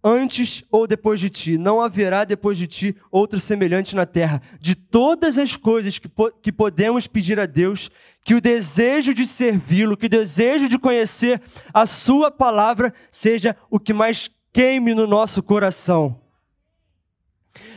antes 0.04 0.62
ou 0.70 0.86
depois 0.86 1.18
de 1.18 1.30
ti. 1.30 1.56
Não 1.56 1.80
haverá 1.80 2.24
depois 2.24 2.58
de 2.58 2.66
ti 2.66 2.94
outro 3.10 3.40
semelhante 3.40 3.96
na 3.96 4.04
terra. 4.04 4.42
De 4.60 4.74
todas 4.74 5.38
as 5.38 5.56
coisas 5.56 5.98
que, 5.98 6.06
po 6.06 6.30
que 6.30 6.52
podemos 6.52 7.06
pedir 7.06 7.40
a 7.40 7.46
Deus, 7.46 7.90
que 8.22 8.34
o 8.34 8.40
desejo 8.40 9.14
de 9.14 9.26
servi-lo, 9.26 9.96
que 9.96 10.06
o 10.06 10.10
desejo 10.10 10.68
de 10.68 10.78
conhecer 10.78 11.40
a 11.72 11.86
Sua 11.86 12.30
palavra 12.30 12.92
seja 13.10 13.56
o 13.70 13.80
que 13.80 13.94
mais 13.94 14.30
queime 14.52 14.94
no 14.94 15.06
nosso 15.06 15.42
coração. 15.42 16.20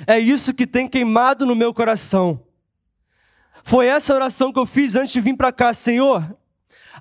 É 0.05 0.19
isso 0.19 0.53
que 0.53 0.67
tem 0.67 0.88
queimado 0.88 1.45
no 1.45 1.55
meu 1.55 1.73
coração. 1.73 2.43
Foi 3.63 3.88
essa 3.88 4.13
oração 4.13 4.51
que 4.51 4.59
eu 4.59 4.65
fiz 4.65 4.95
antes 4.95 5.13
de 5.13 5.21
vir 5.21 5.36
para 5.36 5.51
cá, 5.51 5.73
Senhor. 5.73 6.38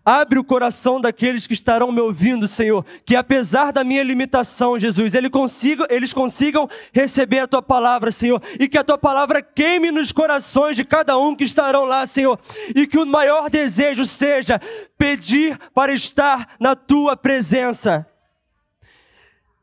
Abre 0.04 0.38
o 0.38 0.44
coração 0.44 1.00
daqueles 1.00 1.46
que 1.46 1.54
estarão 1.54 1.90
me 1.90 2.00
ouvindo, 2.00 2.46
Senhor, 2.46 2.84
que 3.04 3.16
apesar 3.16 3.72
da 3.72 3.82
minha 3.82 4.02
limitação, 4.02 4.78
Jesus, 4.78 5.14
eles 5.14 5.30
consigam, 5.30 5.86
eles 5.88 6.12
consigam 6.12 6.68
receber 6.92 7.40
a 7.40 7.46
tua 7.46 7.62
palavra, 7.62 8.10
Senhor, 8.12 8.42
e 8.58 8.68
que 8.68 8.78
a 8.78 8.84
tua 8.84 8.98
palavra 8.98 9.42
queime 9.42 9.90
nos 9.90 10.12
corações 10.12 10.76
de 10.76 10.84
cada 10.84 11.18
um 11.18 11.34
que 11.34 11.44
estarão 11.44 11.84
lá, 11.84 12.06
Senhor, 12.06 12.38
e 12.74 12.86
que 12.86 12.98
o 12.98 13.06
maior 13.06 13.50
desejo 13.50 14.04
seja 14.04 14.60
pedir 14.98 15.58
para 15.74 15.92
estar 15.92 16.56
na 16.60 16.74
tua 16.74 17.16
presença. 17.16 18.06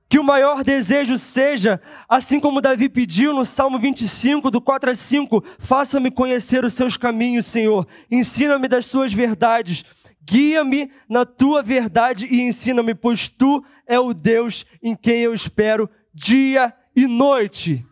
Que 0.09 0.19
o 0.19 0.23
maior 0.23 0.63
desejo 0.63 1.17
seja, 1.17 1.81
assim 2.07 2.39
como 2.39 2.61
Davi 2.61 2.87
pediu 2.87 3.33
no 3.33 3.43
Salmo 3.43 3.79
25, 3.79 4.51
do 4.51 4.61
4 4.61 4.91
a 4.91 4.95
5, 4.95 5.43
faça-me 5.57 6.11
conhecer 6.11 6.63
os 6.63 6.75
seus 6.75 6.95
caminhos, 6.95 7.47
Senhor, 7.47 7.87
ensina-me 8.11 8.67
das 8.67 8.85
suas 8.85 9.11
verdades 9.11 9.83
Guia-me 10.25 10.91
na 11.07 11.25
tua 11.25 11.61
verdade 11.61 12.25
e 12.25 12.41
ensina-me, 12.41 12.95
pois 12.95 13.27
tu 13.27 13.63
é 13.85 13.99
o 13.99 14.13
Deus 14.13 14.65
em 14.81 14.95
quem 14.95 15.21
eu 15.21 15.33
espero 15.33 15.89
dia 16.13 16.73
e 16.95 17.07
noite. 17.07 17.85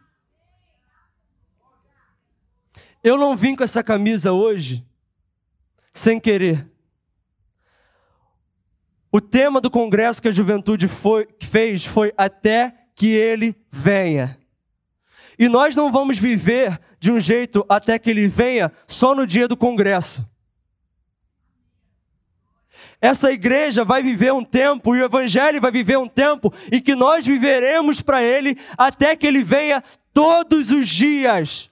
Eu 3.04 3.18
não 3.18 3.36
vim 3.36 3.56
com 3.56 3.64
essa 3.64 3.84
camisa 3.84 4.32
hoje 4.32 4.86
sem 5.94 6.20
querer. 6.20 6.70
O 9.12 9.20
tema 9.20 9.60
do 9.60 9.70
congresso 9.70 10.22
que 10.22 10.30
a 10.30 10.32
juventude 10.32 10.88
foi, 10.88 11.28
fez 11.42 11.84
foi 11.86 12.14
até 12.16 12.74
que 12.96 13.08
ele 13.08 13.56
venha. 13.70 14.40
E 15.38 15.50
nós 15.50 15.76
não 15.76 15.92
vamos 15.92 16.18
viver 16.18 16.80
de 17.00 17.12
um 17.12 17.20
jeito 17.20 17.66
até 17.68 17.98
que 18.00 18.10
ele 18.10 18.28
venha 18.28 18.72
só 18.88 19.14
no 19.16 19.26
dia 19.26 19.48
do 19.48 19.58
congresso. 19.58 20.26
Essa 23.02 23.32
igreja 23.32 23.84
vai 23.84 24.04
viver 24.04 24.32
um 24.32 24.44
tempo, 24.44 24.96
e 24.96 25.02
o 25.02 25.06
Evangelho 25.06 25.60
vai 25.60 25.72
viver 25.72 25.98
um 25.98 26.08
tempo, 26.08 26.54
e 26.72 26.80
que 26.80 26.94
nós 26.94 27.26
viveremos 27.26 28.02
para 28.02 28.22
Ele 28.22 28.56
até 28.78 29.16
que 29.16 29.26
Ele 29.26 29.44
venha 29.44 29.84
todos 30.14 30.72
os 30.72 30.88
dias. 30.88 31.72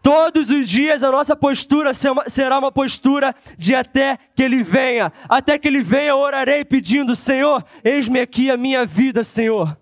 Todos 0.00 0.50
os 0.50 0.68
dias 0.68 1.02
a 1.02 1.10
nossa 1.10 1.36
postura 1.36 1.92
será 1.94 2.58
uma 2.58 2.72
postura 2.72 3.34
de 3.56 3.74
até 3.74 4.18
que 4.34 4.42
Ele 4.42 4.62
venha. 4.62 5.12
Até 5.28 5.58
que 5.58 5.68
Ele 5.68 5.82
venha, 5.82 6.10
eu 6.10 6.18
orarei 6.18 6.64
pedindo: 6.64 7.14
Senhor, 7.14 7.64
eis-me 7.84 8.20
aqui 8.20 8.50
a 8.50 8.56
minha 8.56 8.84
vida, 8.84 9.22
Senhor. 9.22 9.76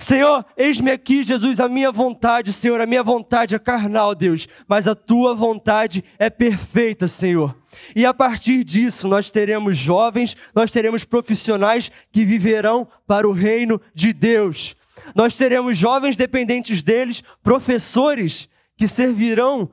Senhor, 0.00 0.46
eis-me 0.56 0.90
aqui, 0.90 1.22
Jesus, 1.22 1.60
a 1.60 1.68
minha 1.68 1.92
vontade, 1.92 2.54
Senhor, 2.54 2.80
a 2.80 2.86
minha 2.86 3.02
vontade 3.02 3.54
é 3.54 3.58
carnal, 3.58 4.14
Deus, 4.14 4.48
mas 4.66 4.88
a 4.88 4.94
tua 4.94 5.34
vontade 5.34 6.02
é 6.18 6.30
perfeita, 6.30 7.06
Senhor. 7.06 7.54
E 7.94 8.06
a 8.06 8.14
partir 8.14 8.64
disso, 8.64 9.06
nós 9.06 9.30
teremos 9.30 9.76
jovens, 9.76 10.34
nós 10.54 10.72
teremos 10.72 11.04
profissionais 11.04 11.92
que 12.10 12.24
viverão 12.24 12.88
para 13.06 13.28
o 13.28 13.32
reino 13.32 13.78
de 13.94 14.14
Deus. 14.14 14.74
Nós 15.14 15.36
teremos 15.36 15.76
jovens 15.76 16.16
dependentes 16.16 16.82
deles, 16.82 17.22
professores 17.42 18.48
que 18.78 18.88
servirão 18.88 19.70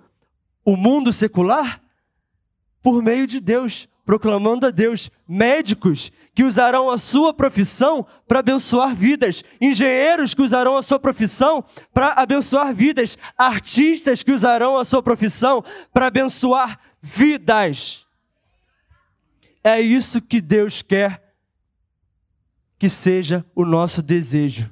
o 0.66 0.76
mundo 0.76 1.14
secular 1.14 1.82
por 2.84 3.02
meio 3.02 3.26
de 3.26 3.40
Deus, 3.40 3.88
proclamando 4.06 4.68
a 4.68 4.72
Deus, 4.72 5.10
médicos 5.26 6.12
que 6.38 6.44
usarão 6.44 6.88
a 6.88 7.00
sua 7.00 7.34
profissão 7.34 8.06
para 8.28 8.42
abençoar 8.42 8.96
vidas, 8.96 9.44
engenheiros 9.60 10.36
que 10.36 10.44
usarão 10.44 10.78
a 10.78 10.84
sua 10.84 11.00
profissão 11.00 11.66
para 11.92 12.10
abençoar 12.10 12.76
vidas, 12.76 13.18
artistas 13.36 14.22
que 14.22 14.32
usarão 14.32 14.78
a 14.78 14.86
sua 14.86 15.02
profissão 15.02 15.64
para 15.92 16.06
abençoar 16.06 16.80
vidas. 17.02 18.06
É 19.64 19.82
isso 19.82 20.22
que 20.22 20.40
Deus 20.40 20.84
quer 20.84 21.34
que 22.78 22.88
seja 22.88 23.44
o 23.56 23.66
nosso 23.66 24.04
desejo. 24.04 24.70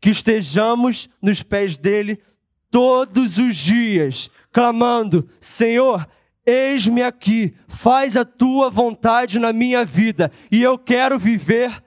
Que 0.00 0.10
estejamos 0.10 1.08
nos 1.22 1.40
pés 1.40 1.76
dele 1.76 2.20
todos 2.68 3.38
os 3.38 3.56
dias, 3.56 4.28
clamando: 4.50 5.30
Senhor, 5.38 6.04
Eis-me 6.46 7.02
aqui, 7.02 7.56
faz 7.66 8.16
a 8.16 8.24
tua 8.24 8.70
vontade 8.70 9.38
na 9.38 9.52
minha 9.52 9.84
vida, 9.84 10.30
e 10.50 10.62
eu 10.62 10.78
quero 10.78 11.18
viver 11.18 11.82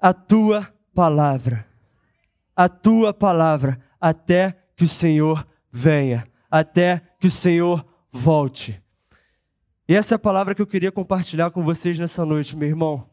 a 0.00 0.12
tua 0.12 0.72
palavra. 0.94 1.66
A 2.54 2.68
tua 2.68 3.12
palavra, 3.12 3.80
até 4.00 4.56
que 4.76 4.84
o 4.84 4.88
Senhor 4.88 5.46
venha, 5.72 6.26
até 6.50 7.02
que 7.18 7.26
o 7.26 7.30
Senhor 7.30 7.84
volte. 8.12 8.80
E 9.88 9.94
essa 9.94 10.14
é 10.14 10.16
a 10.16 10.20
palavra 10.20 10.54
que 10.54 10.62
eu 10.62 10.66
queria 10.66 10.92
compartilhar 10.92 11.50
com 11.50 11.64
vocês 11.64 11.98
nessa 11.98 12.24
noite, 12.24 12.56
meu 12.56 12.68
irmão. 12.68 13.09